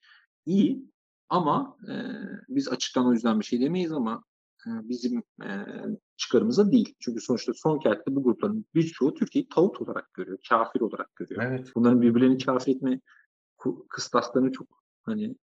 [0.47, 0.85] iyi
[1.29, 1.95] ama e,
[2.49, 4.25] biz açıktan o yüzden bir şey demeyiz ama
[4.67, 5.67] e, bizim e,
[6.17, 6.95] çıkarımıza değil.
[7.01, 11.43] Çünkü sonuçta son kertte bu grupların birçoğu Türkiye'yi tağut olarak görüyor, kafir olarak görüyor.
[11.43, 11.73] Evet.
[11.75, 13.01] Bunların birbirlerini kafir etme
[13.89, 14.69] kıstaslarını çok
[15.03, 15.37] hani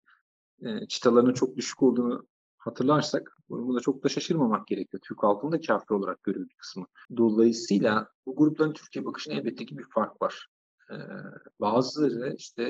[0.63, 2.27] e, çıtalarının çok düşük olduğunu
[2.65, 5.01] hatırlarsak bunu da çok da şaşırmamak gerekiyor.
[5.09, 6.87] Türk halkını da kafir olarak bir kısmı.
[7.17, 10.49] Dolayısıyla bu grupların Türkiye bakışında elbette ki bir fark var.
[10.91, 10.95] Ee,
[11.61, 12.63] bazıları işte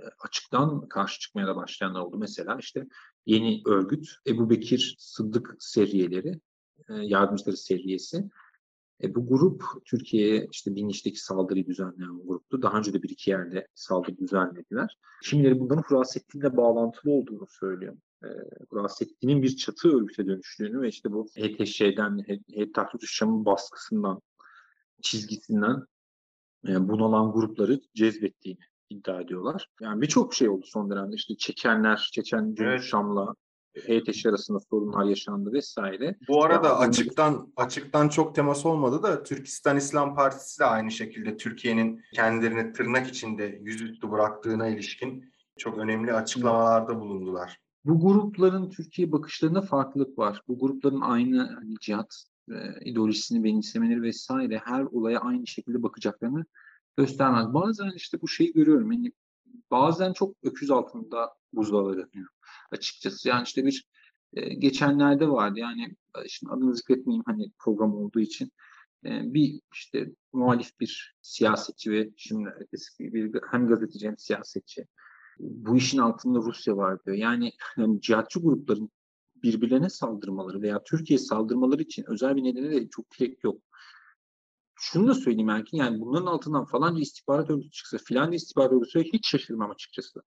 [0.00, 2.18] e, açıktan karşı çıkmaya da başlayanlar oldu.
[2.18, 2.86] Mesela işte
[3.26, 6.40] yeni örgüt Ebu Bekir Sıddık seriyeleri,
[6.88, 8.24] e, yardımcıları seriyesi.
[9.02, 12.62] E, bu grup Türkiye'ye işte Biniş'teki saldırıyı düzenleyen gruptu.
[12.62, 14.98] Daha önce de bir iki yerde saldırı düzenlediler.
[15.22, 18.28] Kimileri bunların Hurasettin'le bağlantılı olduğunu söylüyor e,
[18.74, 22.24] Rasettin'in bir çatı örgüte dönüştüğünü ve işte bu HTŞ'den,
[22.74, 24.20] Tahrir Şam'ın baskısından,
[25.02, 25.86] çizgisinden
[26.68, 29.68] e, bunalan grupları cezbettiğini iddia ediyorlar.
[29.80, 31.16] Yani birçok şey oldu son dönemde.
[31.16, 32.92] İşte Çeçenler, Çeçen evet.
[33.76, 36.16] Şam'la HTŞ arasında sorunlar yaşandı vesaire.
[36.28, 41.36] Bu arada ya, açıktan açıktan çok temas olmadı da Türkistan İslam Partisi de aynı şekilde
[41.36, 49.62] Türkiye'nin kendilerini tırnak içinde yüzüstü bıraktığına ilişkin çok önemli açıklamalarda bulundular bu grupların Türkiye bakışlarında
[49.62, 50.42] farklılık var.
[50.48, 52.54] Bu grupların aynı hani cihat e,
[52.84, 56.44] ideolojisini benimsemeleri vesaire her olaya aynı şekilde bakacaklarını
[56.96, 57.54] göstermez.
[57.54, 58.92] Bazen işte bu şeyi görüyorum.
[58.92, 59.12] Yani
[59.70, 62.30] bazen çok öküz altında buzdağları dönüyor
[62.70, 63.28] açıkçası.
[63.28, 63.86] Yani işte bir
[64.34, 68.52] e, geçenlerde vardı yani e, şimdi adını zikretmeyeyim hani program olduğu için
[69.04, 74.86] e, bir işte muhalif bir siyasetçi ve şimdi eski bir hem gazeteci hem siyasetçi
[75.40, 77.16] bu işin altında Rusya var diyor.
[77.16, 78.90] Yani, yani cihatçı grupların
[79.42, 83.62] birbirlerine saldırmaları veya Türkiye saldırmaları için özel bir nedeni de çok gerek yok.
[84.74, 89.28] Şunu da söyleyeyim Erkin, yani bunların altından falanca istihbarat örgütü çıksa, filanca istihbarat örgütü hiç
[89.28, 90.22] şaşırmam açıkçası.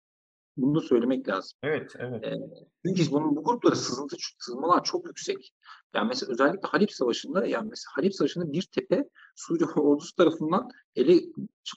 [0.57, 1.59] Bunu da söylemek lazım.
[1.63, 2.25] Evet, evet.
[2.87, 5.53] Çünkü bunun bu gruplara sızıntı, sızmalar çok yüksek.
[5.95, 11.21] Yani mesela özellikle Halep Savaşı'nda, yani mesela Halep Savaşı'nda bir tepe Suriye ordusu tarafından ele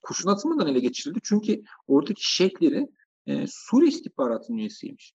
[0.04, 1.20] kurşun atılmadan ele geçirildi.
[1.24, 2.88] Çünkü oradaki şeyhleri
[3.26, 5.14] e, Suriye istihbaratının üyesiymiş.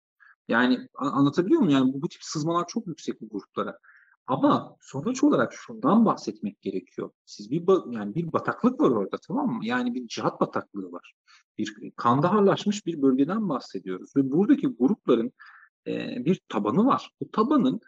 [0.48, 1.78] Yani anlatabiliyor muyum?
[1.78, 3.78] Yani bu, bu tip sızmalar çok yüksek bu gruplara.
[4.26, 7.10] Ama sonuç olarak şundan bahsetmek gerekiyor.
[7.26, 9.66] Siz bir yani bir bataklık var orada tamam mı?
[9.66, 11.14] Yani bir cihat bataklığı var.
[11.58, 15.32] Bir kandaharlaşmış bir bölgeden bahsediyoruz ve buradaki grupların
[15.86, 17.10] e, bir tabanı var.
[17.20, 17.80] Bu tabanın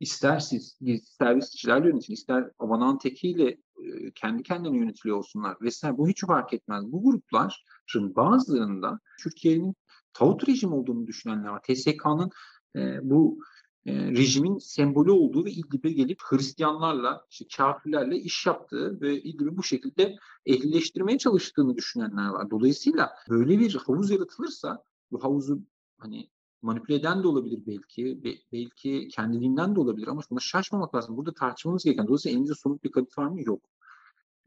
[0.00, 0.78] ister siz
[1.18, 6.92] servisçilerle yönetin, ister avanan tekiyle e, kendi kendine yönetiliyor olsunlar vesaire bu hiç fark etmez.
[6.92, 9.74] Bu grupların bazılarında Türkiye'nin
[10.12, 11.62] tağut rejim olduğunu düşünenler var.
[11.62, 12.30] TSK'nın
[12.76, 13.38] e, bu
[13.86, 19.62] e, rejimin sembolü olduğu ve İdlib'e gelip Hristiyanlarla, işte kafirlerle iş yaptığı ve İdlib'i bu
[19.62, 20.16] şekilde
[20.46, 22.50] ehlileştirmeye çalıştığını düşünenler var.
[22.50, 25.60] Dolayısıyla böyle bir havuz yaratılırsa bu havuzu
[25.98, 26.30] hani
[26.62, 31.16] manipüle eden de olabilir belki, be, belki kendiliğinden de olabilir ama buna şaşmamak lazım.
[31.16, 33.42] Burada tartışmamız gereken, dolayısıyla elimizde somut bir kanıt var mı?
[33.42, 33.60] Yok.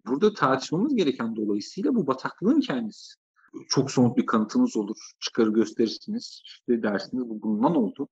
[0.07, 3.15] Burada tartışmamız gereken dolayısıyla bu bataklığın kendisi.
[3.69, 8.07] Çok somut bir kanıtınız olur, çıkarı gösterirsiniz, işte dersiniz bu bundan oldu.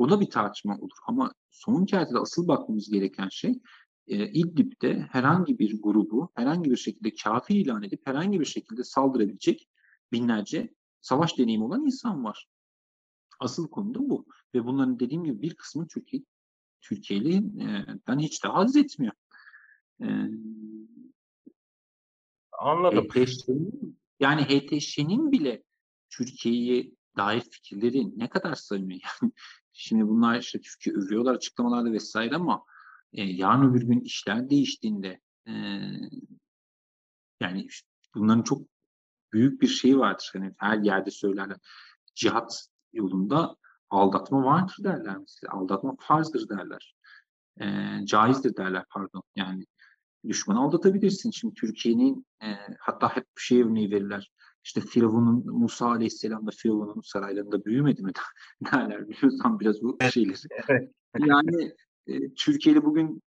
[0.00, 0.96] O da bir tartışma olur.
[1.06, 3.60] Ama son kertede asıl bakmamız gereken şey
[4.06, 9.68] e, İdlib'de herhangi bir grubu herhangi bir şekilde kafir ilan edip herhangi bir şekilde saldırabilecek
[10.12, 12.48] binlerce savaş deneyimi olan insan var.
[13.40, 14.26] Asıl konu da bu.
[14.54, 16.22] Ve bunların dediğim gibi bir kısmı Türkiye
[16.80, 19.14] Türkiye'den e, hiç de haz etmiyor.
[20.02, 20.06] E,
[22.52, 23.04] Anladım.
[23.04, 25.62] HTŞ'nin, yani HTŞ'nin bile
[26.10, 28.98] Türkiye'ye dair fikirleri ne kadar samimi.
[29.20, 29.32] Yani
[29.72, 32.64] Şimdi bunlar işte Türkiye övüyorlar açıklamalarda vesaire ama
[33.12, 35.52] e, yarın öbür gün işler değiştiğinde e,
[37.40, 38.62] yani işte bunların çok
[39.32, 40.30] büyük bir şey vardır.
[40.32, 41.56] Hani her yerde söylerler.
[42.14, 43.56] Cihat yolunda
[43.90, 45.52] aldatma vardır derler mesela.
[45.52, 46.94] Aldatma farzdır derler.
[47.60, 47.66] E,
[48.06, 49.22] caizdir derler pardon.
[49.36, 49.66] Yani
[50.28, 51.30] düşmanı aldatabilirsin.
[51.30, 52.46] Şimdi Türkiye'nin e,
[52.80, 54.32] hatta hep bir şey örneği verirler.
[54.64, 58.12] İşte Firavun'un Musa Aleyhisselam da Firavun'un saraylarında büyümedi mi
[58.72, 60.90] derler biliyorsan biraz bu şeyleri.
[61.26, 61.72] Yani
[62.06, 63.22] e, Türkiye'de bugün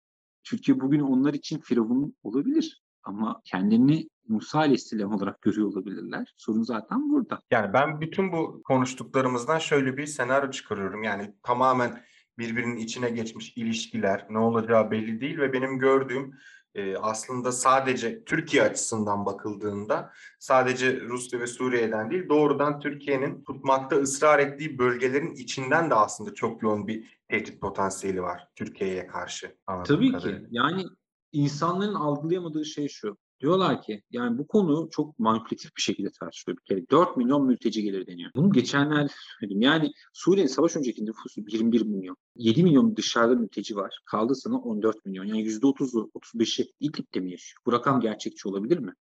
[0.43, 6.33] Türkiye bugün onlar için Firavun olabilir ama kendini Musa Aleyhisselam olarak görüyor olabilirler.
[6.37, 7.39] Sorun zaten burada.
[7.51, 11.03] Yani ben bütün bu konuştuklarımızdan şöyle bir senaryo çıkarıyorum.
[11.03, 12.03] Yani tamamen
[12.37, 16.33] birbirinin içine geçmiş ilişkiler, ne olacağı belli değil ve benim gördüğüm
[16.75, 24.39] e, aslında sadece Türkiye açısından bakıldığında sadece Rusya ve Suriye'den değil doğrudan Türkiye'nin tutmakta ısrar
[24.39, 29.55] ettiği bölgelerin içinden de aslında çok yoğun bir tehdit potansiyeli var Türkiye'ye karşı.
[29.83, 30.39] Tabii kadarıyla.
[30.39, 30.47] ki.
[30.51, 30.85] Yani
[31.31, 33.17] insanların algılayamadığı şey şu.
[33.41, 36.89] Diyorlar ki yani bu konu çok manipülatif bir şekilde tartışılıyor bir kere.
[36.89, 38.31] 4 milyon mülteci gelir deniyor.
[38.35, 39.61] Bunu geçenler söyledim.
[39.61, 42.17] Yani Suriye'nin savaş önceki nüfusu 21 milyon.
[42.35, 43.99] 7 milyon dışarıda mülteci var.
[44.05, 45.25] Kaldı sana 14 milyon.
[45.25, 47.61] Yani %30'u 35'i İdlib'de mi yaşıyor?
[47.65, 48.93] Bu rakam gerçekçi olabilir mi?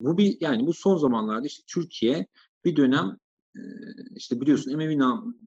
[0.00, 2.26] Bu bir yani bu son zamanlarda işte Türkiye
[2.64, 3.16] bir dönem
[4.16, 4.98] işte biliyorsun Emevi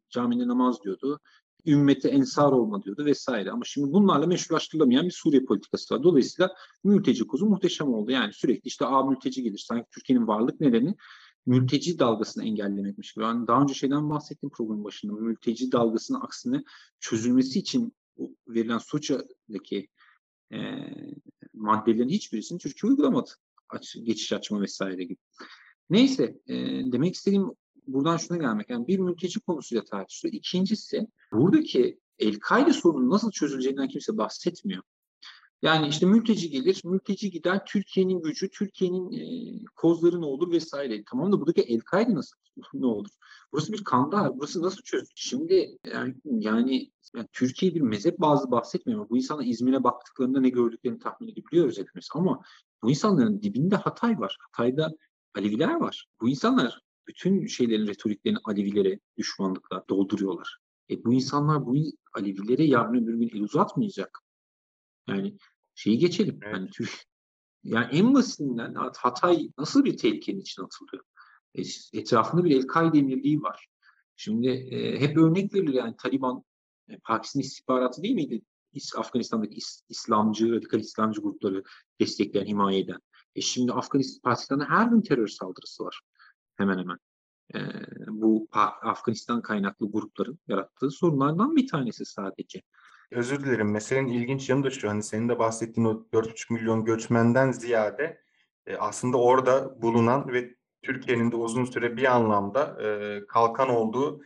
[0.09, 1.19] caminde namaz diyordu
[1.67, 3.51] ümmete ensar olma diyordu vesaire.
[3.51, 6.03] Ama şimdi bunlarla meşrulaştırılamayan bir Suriye politikası var.
[6.03, 8.11] Dolayısıyla mülteci kozu muhteşem oldu.
[8.11, 9.65] Yani sürekli işte A mülteci gelir.
[9.67, 10.95] Sanki Türkiye'nin varlık nedeni
[11.45, 13.23] mülteci dalgasını engellemekmiş gibi.
[13.23, 15.13] Yani daha önce şeyden bahsettim programın başında.
[15.13, 16.63] Mülteci dalgasının aksine
[16.99, 17.93] çözülmesi için
[18.47, 19.87] verilen Soça'daki
[20.51, 20.57] e,
[21.53, 23.29] maddelerin hiçbirisini Türkiye uygulamadı.
[23.69, 25.17] Aç, geçiş açma vesaire gibi.
[25.89, 26.55] Neyse e,
[26.91, 27.51] demek istediğim
[27.87, 28.69] buradan şuna gelmek.
[28.69, 30.33] Yani bir mülteci konusuyla tartışılıyor.
[30.33, 34.83] İkincisi buradaki El-Kaide sorunun nasıl çözüleceğinden kimse bahsetmiyor.
[35.61, 39.23] Yani işte mülteci gelir, mülteci gider, Türkiye'nin gücü, Türkiye'nin e,
[39.75, 41.03] kozları ne olur vesaire.
[41.09, 42.37] Tamam da buradaki El-Kaide nasıl
[42.73, 43.09] ne olur?
[43.51, 45.11] Burası bir kandahar, burası nasıl çözülür?
[45.15, 50.99] Şimdi yani, yani, yani Türkiye bir mezhep bazı bahsetmiyor bu insanlar İzmir'e baktıklarında ne gördüklerini
[50.99, 52.09] tahmin edebiliyoruz hepimiz.
[52.13, 52.41] Ama
[52.83, 54.37] bu insanların dibinde Hatay var.
[54.39, 54.91] Hatay'da
[55.35, 56.07] Aleviler var.
[56.21, 60.57] Bu insanlar bütün şeylerin retoriklerini Alevilere düşmanlıkla dolduruyorlar.
[60.89, 61.75] E bu insanlar bu
[62.13, 64.19] Alevilere yarın öbür gün el uzatmayacak.
[65.07, 65.37] Yani
[65.75, 66.39] şeyi geçelim.
[66.43, 66.53] Evet.
[66.53, 66.91] Yani, Türk,
[67.63, 71.03] yani en basitinden Hatay nasıl bir tehlikenin içine atılıyor?
[71.55, 71.61] E,
[71.99, 73.67] etrafında bir El-Kaide emirliği var.
[74.15, 76.43] Şimdi e, hep örnek verilir yani Taliban,
[76.89, 78.41] e, Pakistan istihbaratı değil miydi?
[78.95, 81.63] Afganistan'daki is, İslamcı, radikal İslamcı grupları
[81.99, 82.99] destekleyen, himaye eden.
[83.35, 86.01] E şimdi Afganistan, Pakistan'da her gün terör saldırısı var
[86.55, 86.97] hemen hemen.
[87.55, 87.59] e,
[88.07, 88.47] bu
[88.81, 92.61] Afganistan kaynaklı grupların yarattığı sorunlardan bir tanesi sadece.
[93.11, 93.71] Özür dilerim.
[93.71, 94.89] Meselenin ilginç yanı da şu.
[94.89, 98.21] Hani senin de bahsettiğin o 4,5 milyon göçmenden ziyade
[98.67, 104.21] e, aslında orada bulunan ve Türkiye'nin de uzun süre bir anlamda e, kalkan olduğu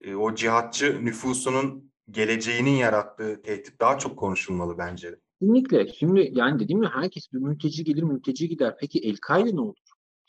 [0.00, 5.18] e, o cihatçı nüfusunun geleceğinin yarattığı tehdit daha çok konuşulmalı bence.
[5.40, 5.92] Kesinlikle.
[5.92, 8.76] Şimdi yani dediğim ya herkes bir mülteci gelir, mülteci gider.
[8.80, 9.76] Peki El-Kaide ne olur?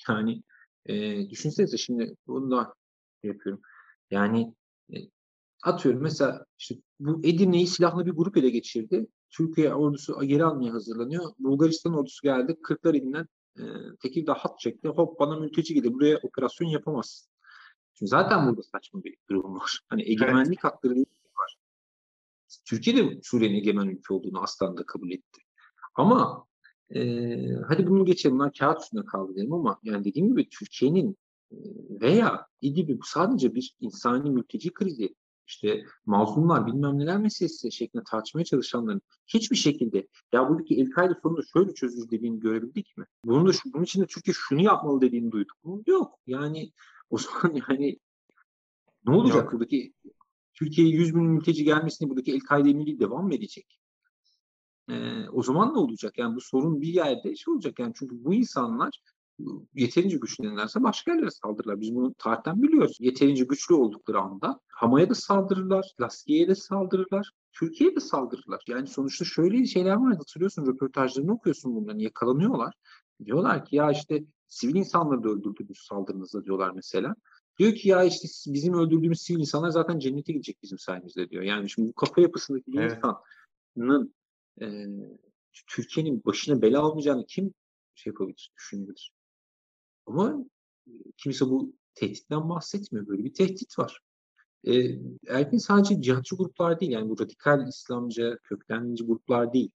[0.09, 0.43] Yani
[0.85, 2.73] e, düşünsenize şimdi bunu da
[3.23, 3.61] yapıyorum.
[4.11, 4.53] Yani
[4.93, 4.97] e,
[5.63, 9.07] atıyorum mesela işte bu Edirne'yi silahlı bir grup ele geçirdi.
[9.29, 11.23] Türkiye ordusu geri almaya hazırlanıyor.
[11.39, 12.57] Bulgaristan ordusu geldi.
[12.63, 13.27] Kırklar elinden
[13.57, 13.63] e,
[14.01, 14.87] Tekirdağ hat çekti.
[14.87, 15.93] Hop bana mülteci gidiyor.
[15.93, 17.29] Buraya operasyon yapamazsın.
[17.93, 19.79] Şimdi zaten burada saçma bir durum var.
[19.87, 20.63] Hani egemenlik evet.
[20.63, 20.99] hakları
[21.39, 21.57] var.
[22.65, 25.41] Türkiye de Suriye'nin egemen ülke olduğunu aslan da kabul etti.
[25.95, 26.45] Ama
[26.95, 27.01] e,
[27.67, 28.35] hadi bunu geçelim.
[28.35, 31.17] Bunlar kağıt üstünde kaldı diyelim ama yani dediğim gibi Türkiye'nin
[32.01, 35.15] veya İdlib'i bu sadece bir insani mülteci krizi
[35.47, 41.73] işte mazlumlar bilmem neler meselesi şeklinde tartışmaya çalışanların hiçbir şekilde ya buradaki El-Kaide sorunu şöyle
[41.73, 43.05] çözülür dediğini görebildik mi?
[43.25, 45.83] Bunun, da, bunun için de Türkiye şunu yapmalı dediğini duyduk mu?
[45.87, 46.19] Yok.
[46.27, 46.71] Yani
[47.09, 47.99] o zaman yani
[49.07, 49.53] ne olacak Yok.
[49.53, 49.93] buradaki
[50.53, 53.79] Türkiye'ye 100 bin mülteci gelmesini buradaki El-Kaide emirliği devam mı edecek?
[54.89, 56.17] Ee, o zaman ne olacak?
[56.17, 58.99] Yani bu sorun bir yerde şey olacak yani çünkü bu insanlar
[59.73, 61.81] yeterince güçlenirlerse başka yerlere saldırırlar.
[61.81, 62.97] Biz bunu tarihten biliyoruz.
[62.99, 68.63] Yeterince güçlü oldukları anda Hama'ya da saldırırlar, Laskiye'ye de saldırırlar, Türkiye'ye de saldırırlar.
[68.67, 72.73] Yani sonuçta şöyle şeyler var hatırlıyorsun röportajlarını okuyorsun bunların yakalanıyorlar.
[73.25, 77.15] Diyorlar ki ya işte sivil insanları da öldürdünüz saldırınızda diyorlar mesela.
[77.59, 81.43] Diyor ki ya işte bizim öldürdüğümüz sivil insanlar zaten cennete gidecek bizim sayemizde diyor.
[81.43, 82.97] Yani şimdi bu kafa yapısındaki evet.
[83.77, 84.13] insanın
[84.61, 84.87] e,
[85.67, 87.53] Türkiye'nin başına bela olmayacağını kim
[87.95, 89.11] şey yapabilir, düşünebilir?
[90.05, 90.45] Ama
[91.17, 93.07] kimse bu tehditten bahsetmiyor.
[93.07, 93.99] Böyle bir tehdit var.
[94.67, 94.73] E,
[95.27, 99.71] Erkin sadece cihatçı gruplar değil, yani bu radikal İslamcı, köklenci gruplar değil.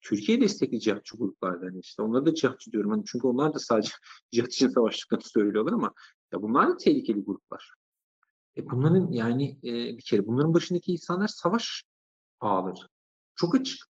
[0.00, 2.02] Türkiye destekli cihatçı gruplardan işte.
[2.02, 2.90] Onları da cihatçı diyorum.
[2.90, 3.92] Hani çünkü onlar da sadece
[4.32, 4.72] cihat için
[5.20, 5.92] söylüyorlar ama
[6.32, 7.74] ya bunlar da tehlikeli gruplar.
[8.56, 11.84] E bunların yani e, bir kere bunların başındaki insanlar savaş
[12.40, 12.86] ağları.
[13.34, 13.91] Çok açık.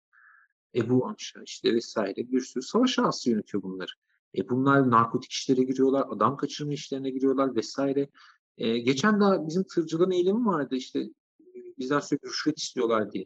[0.75, 3.91] Ebu Amşa işte vesaire bir sürü savaş ağası yönetiyor bunları.
[4.37, 8.09] E bunlar narkotik işlere giriyorlar, adam kaçırma işlerine giriyorlar vesaire.
[8.57, 11.09] E, geçen daha bizim tırcıların eylemi vardı işte
[11.77, 13.25] bizden sürekli rüşvet istiyorlar diye.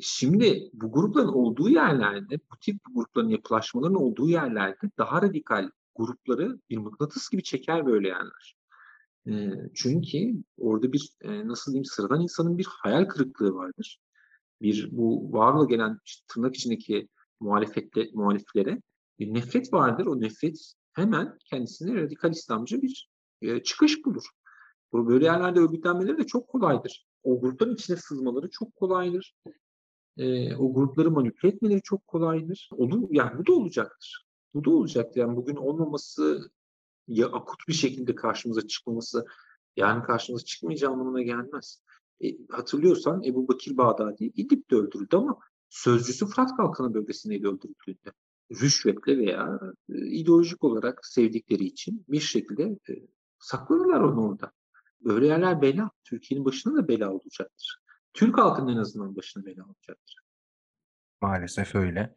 [0.00, 6.76] Şimdi bu grupların olduğu yerlerde, bu tip grupların yapılaşmaların olduğu yerlerde daha radikal grupları bir
[6.76, 8.56] mıknatıs gibi çeker böyle yerler.
[9.26, 9.32] E,
[9.74, 14.00] çünkü orada bir e, nasıl diyeyim sıradan insanın bir hayal kırıklığı vardır.
[14.62, 17.08] Bir bu varla gelen işte, tırnak içindeki
[17.40, 18.82] muhalefetle, muhaliflere
[19.18, 20.06] bir nefret vardır.
[20.06, 23.10] O nefret hemen kendisine radikal İslamcı bir
[23.42, 24.24] e, çıkış bulur.
[24.92, 27.06] Bu böyle yerlerde örgütlenmeleri de çok kolaydır.
[27.22, 29.36] O grupların içine sızmaları çok kolaydır.
[30.16, 32.70] E, o grupları manipüle etmeleri çok kolaydır.
[32.72, 34.24] Onu, yani bu da olacaktır.
[34.54, 35.20] Bu da olacaktır.
[35.20, 36.50] Yani bugün olmaması
[37.08, 39.24] ya akut bir şekilde karşımıza çıkmaması
[39.76, 41.83] yani karşımıza çıkmayacağı anlamına gelmez.
[42.24, 48.12] E, hatırlıyorsan Ebu Bakir Bağdadi İdlib'de öldürüldü ama sözcüsü Fırat Kalkanı bölgesindeydi öldürüldüğünde
[48.50, 52.92] rüşvetle veya e, ideolojik olarak sevdikleri için bir şekilde e,
[53.38, 54.52] sakladılar onu orada.
[55.00, 55.90] Böyle yerler bela.
[56.04, 57.78] Türkiye'nin başına da bela olacaktır.
[58.14, 60.16] Türk halkının en azından başına bela olacaktır.
[61.22, 62.16] Maalesef öyle.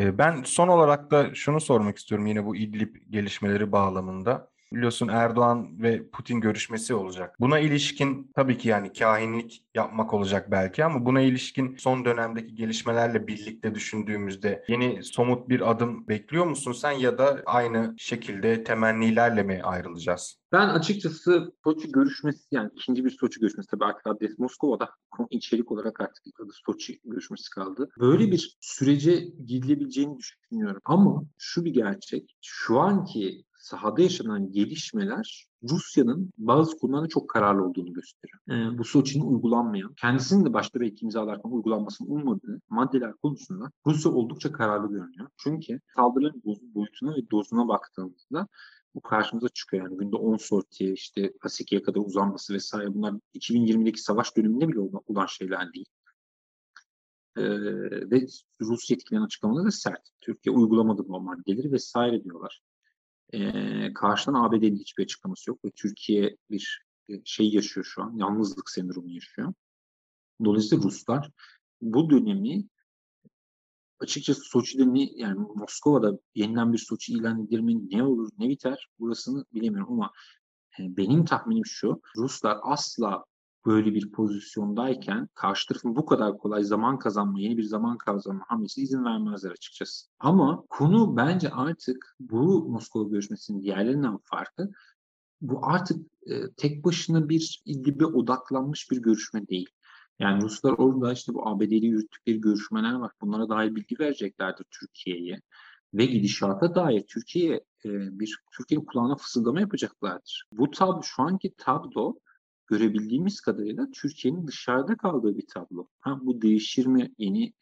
[0.00, 4.50] E, ben son olarak da şunu sormak istiyorum yine bu İdlib gelişmeleri bağlamında.
[4.72, 7.36] Biliyorsun Erdoğan ve Putin görüşmesi olacak.
[7.40, 13.26] Buna ilişkin tabii ki yani kahinlik yapmak olacak belki ama buna ilişkin son dönemdeki gelişmelerle
[13.26, 19.60] birlikte düşündüğümüzde yeni somut bir adım bekliyor musun sen ya da aynı şekilde temennilerle mi
[19.62, 20.38] ayrılacağız?
[20.52, 24.90] Ben açıkçası Soçi görüşmesi yani ikinci bir Soçi görüşmesi tabii artık adres Moskova'da
[25.30, 27.88] içerik olarak artık adı Soçi görüşmesi kaldı.
[28.00, 29.16] Böyle bir sürece
[29.46, 30.80] gidilebileceğini düşünüyorum.
[30.84, 32.36] Ama şu bir gerçek.
[32.42, 38.40] Şu anki sahada yaşanan gelişmeler Rusya'nın bazı konularda çok kararlı olduğunu gösteriyor.
[38.50, 44.52] Ee, bu Soçi'nin uygulanmayan, kendisinin de başta belki imzalarken uygulanmasını ummadığı maddeler konusunda Rusya oldukça
[44.52, 45.28] kararlı görünüyor.
[45.36, 48.48] Çünkü saldırıların boyutuna ve dozuna baktığımızda
[48.94, 49.84] bu karşımıza çıkıyor.
[49.84, 55.26] Yani günde 10 sorti, işte Pasiki'ye kadar uzanması vesaire bunlar 2020'deki savaş döneminde bile olan
[55.26, 55.88] şeyler değil.
[57.36, 57.42] Ee,
[58.10, 58.26] ve
[58.60, 60.08] Rus yetkililerin açıklamaları da sert.
[60.20, 62.62] Türkiye uygulamadı bu maddeleri vesaire diyorlar.
[63.32, 66.82] E, karşıdan ABD'nin hiçbir açıklaması yok ve Türkiye bir
[67.24, 69.54] şey yaşıyor şu an, yalnızlık sendromu yaşıyor.
[70.44, 71.30] Dolayısıyla Ruslar
[71.80, 72.64] bu dönemi
[74.00, 78.88] açıkçası Soçi'de ne, yani Moskova'da yeniden bir Soçi ilan edilir mi, ne olur, ne biter
[78.98, 80.12] burasını bilemiyorum ama
[80.78, 83.24] E, benim tahminim şu, Ruslar asla
[83.66, 88.82] böyle bir pozisyondayken karşı tarafın bu kadar kolay zaman kazanma, yeni bir zaman kazanma hamlesi
[88.82, 90.06] izin vermezler açıkçası.
[90.20, 94.70] Ama konu bence artık bu Moskova görüşmesinin diğerlerinden farkı
[95.40, 99.68] bu artık e, tek başına bir İdlib'e odaklanmış bir görüşme değil.
[100.18, 103.12] Yani Ruslar orada işte bu ABD'li yürüttükleri görüşmeler var.
[103.20, 105.40] Bunlara dair bilgi vereceklerdir Türkiye'ye.
[105.94, 107.54] Ve gidişata dair Türkiye
[107.84, 110.44] e, bir Türkiye kulağına fısıldama yapacaklardır.
[110.52, 112.14] Bu tablo, şu anki tablo
[112.68, 115.88] görebildiğimiz kadarıyla Türkiye'nin dışarıda kaldığı bir tablo.
[116.00, 117.14] Ha, bu değişir mi?
[117.18, 117.52] Yeni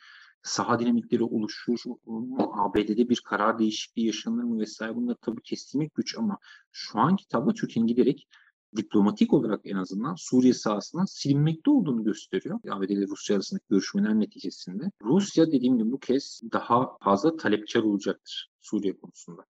[0.43, 2.39] saha dinamikleri oluşur mu?
[2.53, 6.39] ABD'de bir karar değişikliği yaşanır mı vesaire bunları tabii kestirmek güç ama
[6.73, 8.29] şu anki tablo Türkiye'nin giderek
[8.77, 12.61] diplomatik olarak en azından Suriye sahasından silinmekte olduğunu gösteriyor.
[12.71, 14.91] ABD ile Rusya arasındaki görüşmeler neticesinde.
[15.03, 19.45] Rusya dediğim gibi bu kez daha fazla talepkar olacaktır Suriye konusunda.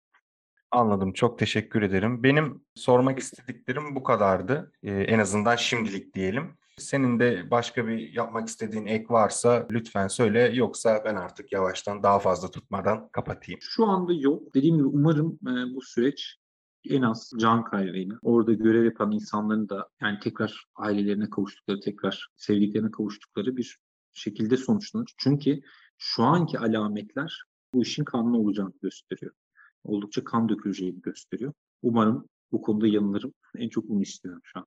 [0.77, 1.12] Anladım.
[1.12, 2.22] Çok teşekkür ederim.
[2.22, 4.72] Benim sormak istediklerim bu kadardı.
[4.83, 6.55] Ee, en azından şimdilik diyelim.
[6.79, 10.51] Senin de başka bir yapmak istediğin ek varsa lütfen söyle.
[10.55, 13.61] Yoksa ben artık yavaştan daha fazla tutmadan kapatayım.
[13.62, 14.55] Şu anda yok.
[14.55, 16.37] Dediğim gibi umarım e, bu süreç
[16.89, 22.91] en az can kaybıyla orada görev yapan insanların da yani tekrar ailelerine kavuştukları, tekrar sevdiklerine
[22.91, 23.79] kavuştukları bir
[24.12, 25.14] şekilde sonuçlanır.
[25.16, 25.61] Çünkü
[25.99, 29.33] şu anki alametler bu işin kanlı olacağını gösteriyor.
[29.87, 31.53] Oldukça kan döküleceğini gösteriyor.
[31.82, 33.32] Umarım bu konuda yanılırım.
[33.59, 34.66] En çok bunu istiyorum şu an.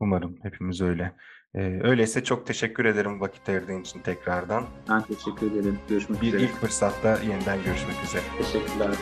[0.00, 1.16] Umarım hepimiz öyle.
[1.54, 4.66] Ee, öyleyse çok teşekkür ederim vakit ayırdığın için tekrardan.
[4.88, 5.78] Ben teşekkür ederim.
[5.88, 6.42] Görüşmek Bir üzere.
[6.42, 8.22] ilk fırsatta yeniden görüşmek üzere.
[8.38, 8.94] Teşekkürler.